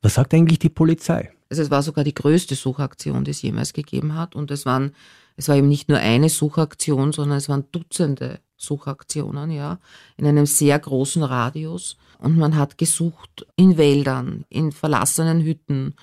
Was 0.00 0.14
sagt 0.14 0.32
eigentlich 0.32 0.58
die 0.58 0.70
Polizei? 0.70 1.30
Also 1.50 1.60
es 1.60 1.70
war 1.70 1.82
sogar 1.82 2.02
die 2.02 2.14
größte 2.14 2.54
Suchaktion, 2.54 3.24
die 3.24 3.32
es 3.32 3.42
jemals 3.42 3.74
gegeben 3.74 4.14
hat. 4.14 4.34
Und 4.34 4.50
es 4.50 4.64
waren, 4.64 4.92
es 5.36 5.50
war 5.50 5.56
eben 5.56 5.68
nicht 5.68 5.90
nur 5.90 5.98
eine 5.98 6.30
Suchaktion, 6.30 7.12
sondern 7.12 7.36
es 7.36 7.50
waren 7.50 7.66
Dutzende 7.72 8.40
Suchaktionen, 8.56 9.50
ja, 9.50 9.78
in 10.16 10.26
einem 10.26 10.46
sehr 10.46 10.78
großen 10.78 11.24
Radius. 11.24 11.98
Und 12.18 12.38
man 12.38 12.56
hat 12.56 12.78
gesucht 12.78 13.46
in 13.54 13.76
Wäldern, 13.76 14.46
in 14.48 14.72
verlassenen 14.72 15.42
Hütten, 15.42 15.94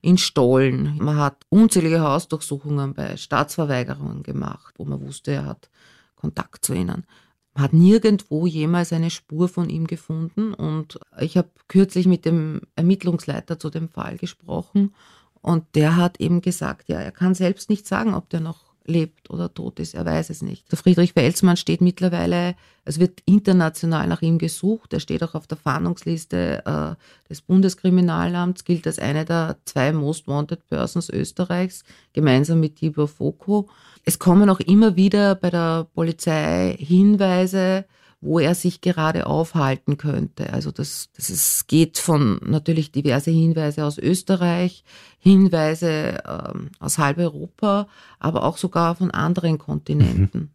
in 0.00 0.18
Stollen. 0.18 0.96
Man 0.98 1.16
hat 1.16 1.44
unzählige 1.48 2.00
Hausdurchsuchungen 2.00 2.94
bei 2.94 3.16
Staatsverweigerungen 3.16 4.22
gemacht, 4.22 4.74
wo 4.78 4.84
man 4.84 5.00
wusste, 5.00 5.32
er 5.32 5.46
hat 5.46 5.70
Kontakt 6.16 6.64
zu 6.64 6.74
ihnen. 6.74 7.06
Man 7.54 7.64
hat 7.64 7.72
nirgendwo 7.72 8.46
jemals 8.46 8.92
eine 8.92 9.10
Spur 9.10 9.48
von 9.48 9.68
ihm 9.68 9.86
gefunden. 9.86 10.54
Und 10.54 10.98
ich 11.18 11.36
habe 11.36 11.50
kürzlich 11.68 12.06
mit 12.06 12.24
dem 12.24 12.60
Ermittlungsleiter 12.76 13.58
zu 13.58 13.70
dem 13.70 13.88
Fall 13.88 14.16
gesprochen 14.16 14.94
und 15.42 15.64
der 15.74 15.96
hat 15.96 16.20
eben 16.20 16.42
gesagt, 16.42 16.88
ja, 16.88 17.00
er 17.00 17.12
kann 17.12 17.34
selbst 17.34 17.70
nicht 17.70 17.86
sagen, 17.86 18.14
ob 18.14 18.28
der 18.28 18.40
noch 18.40 18.69
lebt 18.84 19.30
oder 19.30 19.52
tot 19.52 19.78
ist. 19.78 19.94
Er 19.94 20.04
weiß 20.04 20.30
es 20.30 20.42
nicht. 20.42 20.70
Der 20.70 20.78
Friedrich 20.78 21.12
Felsmann 21.12 21.56
steht 21.56 21.80
mittlerweile, 21.80 22.54
es 22.84 22.98
wird 22.98 23.20
international 23.26 24.06
nach 24.06 24.22
ihm 24.22 24.38
gesucht. 24.38 24.92
Er 24.92 25.00
steht 25.00 25.22
auch 25.22 25.34
auf 25.34 25.46
der 25.46 25.58
Fahndungsliste 25.58 26.62
äh, 26.64 27.28
des 27.28 27.42
Bundeskriminalamts, 27.42 28.64
gilt 28.64 28.86
als 28.86 28.98
eine 28.98 29.24
der 29.24 29.56
zwei 29.64 29.92
Most 29.92 30.26
Wanted 30.26 30.66
Persons 30.68 31.08
Österreichs, 31.10 31.84
gemeinsam 32.12 32.60
mit 32.60 32.76
Tibor 32.76 33.08
Foko. 33.08 33.68
Es 34.04 34.18
kommen 34.18 34.48
auch 34.50 34.60
immer 34.60 34.96
wieder 34.96 35.34
bei 35.34 35.50
der 35.50 35.86
Polizei 35.94 36.76
Hinweise, 36.78 37.84
wo 38.20 38.38
er 38.38 38.54
sich 38.54 38.80
gerade 38.80 39.26
aufhalten 39.26 39.96
könnte. 39.96 40.52
Also 40.52 40.70
das, 40.70 41.08
das 41.16 41.30
ist, 41.30 41.68
geht 41.68 41.98
von 41.98 42.40
natürlich 42.44 42.92
diverse 42.92 43.30
Hinweise 43.30 43.84
aus 43.84 43.98
Österreich, 43.98 44.84
Hinweise 45.18 46.22
ähm, 46.26 46.70
aus 46.78 46.98
halb 46.98 47.18
Europa, 47.18 47.88
aber 48.18 48.44
auch 48.44 48.58
sogar 48.58 48.94
von 48.94 49.10
anderen 49.10 49.58
Kontinenten. 49.58 50.40
Mhm. 50.40 50.48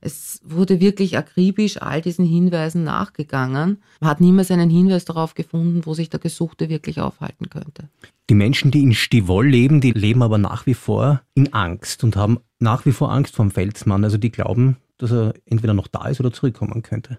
Es 0.00 0.40
wurde 0.44 0.78
wirklich 0.78 1.16
akribisch 1.16 1.80
all 1.80 2.02
diesen 2.02 2.26
Hinweisen 2.26 2.84
nachgegangen. 2.84 3.78
Man 4.00 4.10
hat 4.10 4.20
niemals 4.20 4.50
einen 4.50 4.70
Hinweis 4.70 5.06
darauf 5.06 5.34
gefunden, 5.34 5.80
wo 5.84 5.94
sich 5.94 6.10
der 6.10 6.20
Gesuchte 6.20 6.68
wirklich 6.68 7.00
aufhalten 7.00 7.48
könnte. 7.48 7.88
Die 8.28 8.34
Menschen, 8.34 8.70
die 8.70 8.82
in 8.82 8.94
Stivol 8.94 9.48
leben, 9.48 9.80
die 9.80 9.92
leben 9.92 10.22
aber 10.22 10.38
nach 10.38 10.66
wie 10.66 10.74
vor 10.74 11.22
in 11.34 11.54
Angst 11.54 12.04
und 12.04 12.14
haben 12.14 12.38
nach 12.58 12.84
wie 12.84 12.92
vor 12.92 13.10
Angst 13.10 13.34
vom 13.34 13.50
Felsmann. 13.50 14.04
Also 14.04 14.18
die 14.18 14.30
glauben, 14.30 14.76
dass 14.98 15.12
er 15.12 15.34
entweder 15.44 15.74
noch 15.74 15.88
da 15.88 16.08
ist 16.08 16.20
oder 16.20 16.32
zurückkommen 16.32 16.82
könnte. 16.82 17.18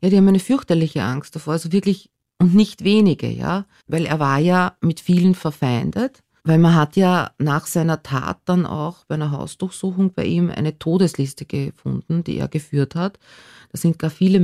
Ja, 0.00 0.10
die 0.10 0.16
haben 0.16 0.28
eine 0.28 0.38
fürchterliche 0.38 1.02
Angst 1.02 1.34
davor, 1.34 1.54
also 1.54 1.72
wirklich 1.72 2.10
und 2.38 2.54
nicht 2.54 2.84
wenige, 2.84 3.28
ja, 3.28 3.66
weil 3.88 4.06
er 4.06 4.20
war 4.20 4.38
ja 4.38 4.76
mit 4.80 5.00
vielen 5.00 5.34
verfeindet, 5.34 6.22
weil 6.44 6.58
man 6.58 6.74
hat 6.74 6.96
ja 6.96 7.32
nach 7.38 7.66
seiner 7.66 8.02
Tat 8.02 8.38
dann 8.44 8.64
auch 8.64 9.04
bei 9.06 9.16
einer 9.16 9.32
Hausdurchsuchung 9.32 10.12
bei 10.12 10.24
ihm 10.24 10.50
eine 10.50 10.78
Todesliste 10.78 11.44
gefunden, 11.44 12.22
die 12.24 12.38
er 12.38 12.48
geführt 12.48 12.94
hat. 12.94 13.18
Da 13.72 13.78
sind 13.78 13.98
gar 13.98 14.10
viele 14.10 14.40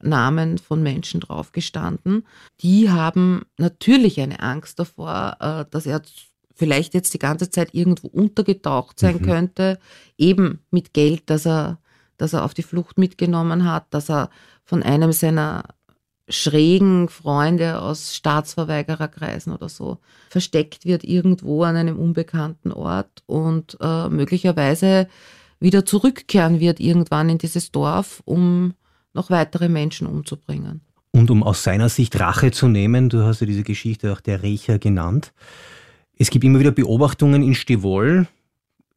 Namen 0.00 0.58
von 0.58 0.82
Menschen 0.82 1.20
drauf 1.20 1.52
gestanden. 1.52 2.26
Die 2.60 2.90
haben 2.90 3.42
natürlich 3.56 4.20
eine 4.20 4.40
Angst 4.40 4.78
davor, 4.78 5.36
äh, 5.40 5.64
dass 5.70 5.86
er 5.86 6.02
vielleicht 6.54 6.94
jetzt 6.94 7.14
die 7.14 7.18
ganze 7.18 7.50
Zeit 7.50 7.74
irgendwo 7.74 8.08
untergetaucht 8.08 9.00
sein 9.00 9.16
mhm. 9.16 9.22
könnte, 9.22 9.78
eben 10.18 10.60
mit 10.70 10.92
Geld, 10.92 11.22
das 11.26 11.46
er 11.46 11.78
das 12.22 12.32
er 12.32 12.44
auf 12.44 12.54
die 12.54 12.62
Flucht 12.62 12.98
mitgenommen 12.98 13.70
hat, 13.70 13.86
dass 13.90 14.08
er 14.08 14.30
von 14.64 14.82
einem 14.82 15.10
seiner 15.12 15.64
schrägen 16.28 17.08
Freunde 17.08 17.80
aus 17.80 18.14
Staatsverweigererkreisen 18.14 19.52
oder 19.52 19.68
so 19.68 19.98
versteckt 20.30 20.86
wird 20.86 21.02
irgendwo 21.02 21.64
an 21.64 21.74
einem 21.74 21.98
unbekannten 21.98 22.72
Ort 22.72 23.24
und 23.26 23.76
äh, 23.80 24.08
möglicherweise 24.08 25.08
wieder 25.58 25.84
zurückkehren 25.84 26.60
wird 26.60 26.78
irgendwann 26.78 27.28
in 27.28 27.38
dieses 27.38 27.72
Dorf, 27.72 28.22
um 28.24 28.74
noch 29.14 29.30
weitere 29.30 29.68
Menschen 29.68 30.06
umzubringen. 30.06 30.80
Und 31.10 31.30
um 31.30 31.42
aus 31.42 31.64
seiner 31.64 31.88
Sicht 31.88 32.18
Rache 32.20 32.52
zu 32.52 32.68
nehmen, 32.68 33.08
du 33.08 33.24
hast 33.24 33.40
ja 33.40 33.46
diese 33.48 33.64
Geschichte 33.64 34.12
auch 34.12 34.20
der 34.20 34.44
Rächer 34.44 34.78
genannt. 34.78 35.32
Es 36.16 36.30
gibt 36.30 36.44
immer 36.44 36.60
wieder 36.60 36.70
Beobachtungen 36.70 37.42
in 37.42 37.54
Stivol, 37.54 38.28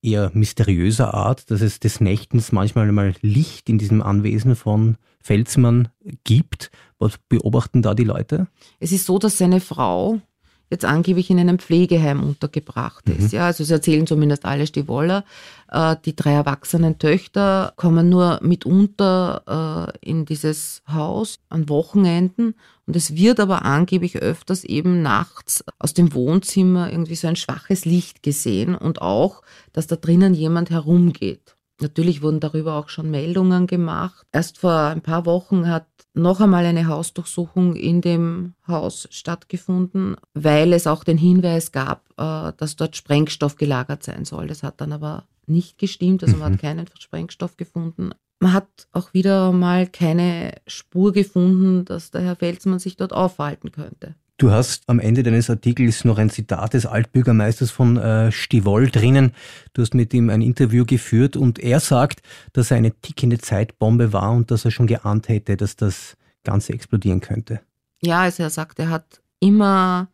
eher 0.02 0.32
mysteriöser 0.34 1.14
Art, 1.14 1.50
dass 1.52 1.62
es 1.62 1.80
des 1.80 2.00
Nächtens 2.02 2.52
manchmal 2.52 2.92
mal 2.92 3.14
Licht 3.22 3.70
in 3.70 3.78
diesem 3.78 4.02
Anwesen 4.02 4.56
von 4.56 4.98
Felsmann 5.22 5.90
gibt. 6.24 6.72
Was 7.00 7.18
beobachten 7.18 7.82
da 7.82 7.94
die 7.94 8.04
Leute? 8.04 8.48
Es 8.80 8.92
ist 8.92 9.06
so, 9.06 9.20
dass 9.20 9.38
seine 9.38 9.60
Frau 9.60 10.22
jetzt 10.70 10.86
angeblich 10.86 11.30
in 11.30 11.40
einem 11.40 11.60
Pflegeheim 11.60 12.24
untergebracht 12.24 13.08
ist. 13.10 13.32
Mhm. 13.32 13.38
Ja, 13.38 13.46
also 13.48 13.64
sie 13.64 13.74
erzählen 13.74 14.08
zumindest 14.08 14.46
alle 14.46 14.68
Stivoller. 14.68 15.24
Äh, 15.72 15.96
die 16.06 16.16
drei 16.16 16.34
erwachsenen 16.34 16.98
Töchter 16.98 17.74
kommen 17.76 18.10
nur 18.10 18.40
mitunter 18.42 19.92
äh, 20.02 20.10
in 20.10 20.26
dieses 20.26 20.82
Haus 20.88 21.40
an 21.50 21.70
Wochenenden 21.70 22.56
und 22.88 22.96
es 22.96 23.16
wird 23.16 23.40
aber 23.40 23.66
angeblich 23.66 24.18
öfters 24.18 24.64
eben 24.64 25.02
nachts 25.02 25.64
aus 25.80 25.94
dem 25.94 26.14
Wohnzimmer 26.14 26.92
irgendwie 26.92 27.16
so 27.16 27.28
ein 27.28 27.36
schwaches 27.36 27.86
Licht 27.86 28.22
gesehen 28.22 28.76
und 28.76 29.02
auch, 29.02 29.42
dass 29.74 29.88
da 29.88 29.96
drinnen 29.96 30.34
jemand 30.34 30.70
herumgeht. 30.70 31.55
Natürlich 31.82 32.22
wurden 32.22 32.40
darüber 32.40 32.76
auch 32.76 32.90
schon 32.90 33.12
Meldungen 33.12 33.68
gemacht. 33.68 34.26
Erst 34.32 34.60
vor 34.60 34.80
ein 34.80 35.02
paar 35.02 35.26
Wochen 35.26 35.68
hat 35.68 35.88
noch 36.14 36.40
einmal 36.40 36.66
eine 36.66 36.88
Hausdurchsuchung 36.88 37.76
in 37.76 38.02
dem 38.02 38.54
Haus 38.68 39.08
stattgefunden, 39.12 40.16
weil 40.34 40.72
es 40.72 40.88
auch 40.88 41.04
den 41.04 41.18
Hinweis 41.18 41.74
gab, 41.74 42.10
äh, 42.18 42.54
dass 42.58 42.78
dort 42.78 42.96
Sprengstoff 42.96 43.58
gelagert 43.58 44.04
sein 44.04 44.24
soll. 44.24 44.48
Das 44.48 44.64
hat 44.64 44.80
dann 44.80 44.94
aber 44.94 45.26
nicht 45.48 45.78
gestimmt, 45.78 46.24
also 46.24 46.38
man 46.38 46.46
hat 46.46 46.52
mhm. 46.54 46.66
keinen 46.66 46.86
Sprengstoff 46.98 47.58
gefunden. 47.58 48.12
Man 48.40 48.54
hat 48.54 48.88
auch 48.92 49.14
wieder 49.14 49.52
mal 49.52 49.88
keine 49.88 50.56
Spur 50.68 51.14
gefunden, 51.14 51.86
dass 51.86 52.12
der 52.12 52.22
Herr 52.22 52.36
Felsmann 52.36 52.80
sich 52.80 52.98
dort 52.98 53.14
aufhalten 53.14 53.72
könnte. 53.72 54.16
Du 54.38 54.52
hast 54.52 54.84
am 54.88 55.00
Ende 55.00 55.24
deines 55.24 55.50
Artikels 55.50 56.04
noch 56.04 56.18
ein 56.18 56.30
Zitat 56.30 56.74
des 56.74 56.86
Altbürgermeisters 56.86 57.72
von 57.72 57.96
äh, 57.96 58.34
Stivol 58.34 58.90
drinnen. 58.90 59.32
Du 59.74 59.82
hast 59.82 59.94
mit 59.94 60.14
ihm 60.14 60.30
ein 60.30 60.42
Interview 60.42 60.84
geführt 60.86 61.38
und 61.38 61.58
er 61.58 61.80
sagt, 61.80 62.22
dass 62.52 62.70
er 62.70 62.78
eine 62.78 62.92
tickende 62.92 63.38
Zeitbombe 63.38 64.12
war 64.12 64.34
und 64.34 64.52
dass 64.52 64.66
er 64.66 64.72
schon 64.72 64.88
geahnt 64.88 65.30
hätte, 65.30 65.56
dass 65.56 65.78
das 65.78 66.18
Ganze 66.44 66.74
explodieren 66.74 67.22
könnte. 67.22 67.62
Ja, 68.02 68.22
also 68.22 68.44
er 68.44 68.50
sagt, 68.50 68.78
er 68.80 68.90
hat 68.90 69.22
immer 69.40 70.10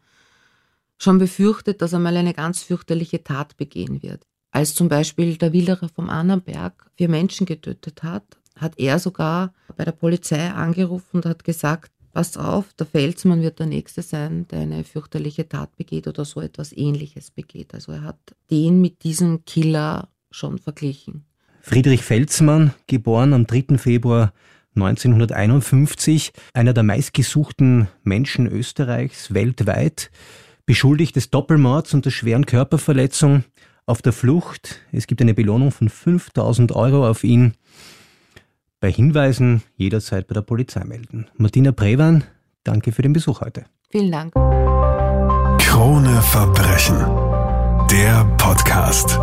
schon 0.99 1.17
befürchtet, 1.17 1.81
dass 1.81 1.93
er 1.93 1.99
mal 1.99 2.15
eine 2.15 2.35
ganz 2.35 2.61
fürchterliche 2.61 3.23
Tat 3.23 3.57
begehen 3.57 4.03
wird. 4.03 4.27
Als 4.51 4.75
zum 4.75 4.87
Beispiel 4.87 5.37
der 5.37 5.51
Wilderer 5.51 5.89
vom 5.89 6.11
Annenberg 6.11 6.91
vier 6.95 7.09
Menschen 7.09 7.47
getötet 7.47 8.03
hat, 8.03 8.23
hat 8.55 8.77
er 8.77 8.99
sogar 8.99 9.51
bei 9.75 9.83
der 9.83 9.93
Polizei 9.93 10.51
angerufen 10.51 11.17
und 11.17 11.25
hat 11.25 11.43
gesagt, 11.43 11.91
Pass 12.13 12.35
auf, 12.35 12.73
der 12.73 12.85
Felsmann 12.85 13.41
wird 13.41 13.59
der 13.59 13.67
Nächste 13.67 14.01
sein, 14.01 14.47
der 14.49 14.59
eine 14.59 14.83
fürchterliche 14.83 15.47
Tat 15.47 15.75
begeht 15.77 16.07
oder 16.07 16.25
so 16.25 16.41
etwas 16.41 16.73
Ähnliches 16.73 17.31
begeht. 17.31 17.73
Also 17.73 17.93
er 17.93 18.03
hat 18.03 18.19
den 18.49 18.81
mit 18.81 19.03
diesem 19.03 19.45
Killer 19.45 20.09
schon 20.29 20.57
verglichen. 20.57 21.25
Friedrich 21.61 22.01
Felsmann, 22.01 22.73
geboren 22.87 23.33
am 23.33 23.47
3. 23.47 23.77
Februar 23.77 24.33
1951, 24.75 26.31
einer 26.53 26.73
der 26.73 26.83
meistgesuchten 26.83 27.87
Menschen 28.03 28.47
Österreichs 28.47 29.33
weltweit, 29.33 30.11
beschuldigt 30.65 31.15
des 31.15 31.29
Doppelmords 31.29 31.93
und 31.93 32.05
der 32.05 32.11
schweren 32.11 32.45
Körperverletzung, 32.45 33.43
auf 33.85 34.01
der 34.01 34.13
Flucht. 34.13 34.79
Es 34.91 35.07
gibt 35.07 35.21
eine 35.21 35.33
Belohnung 35.33 35.71
von 35.71 35.89
5000 35.89 36.71
Euro 36.71 37.07
auf 37.07 37.23
ihn. 37.23 37.53
Bei 38.81 38.91
Hinweisen 38.91 39.61
jederzeit 39.75 40.27
bei 40.27 40.33
der 40.33 40.41
Polizei 40.41 40.83
melden. 40.83 41.27
Martina 41.37 41.71
Prewan, 41.71 42.23
danke 42.63 42.91
für 42.91 43.03
den 43.03 43.13
Besuch 43.13 43.41
heute. 43.41 43.65
Vielen 43.91 44.11
Dank. 44.11 44.33
Krone 45.61 46.21
Verbrechen. 46.23 46.97
Der 47.91 48.25
Podcast. 48.37 49.19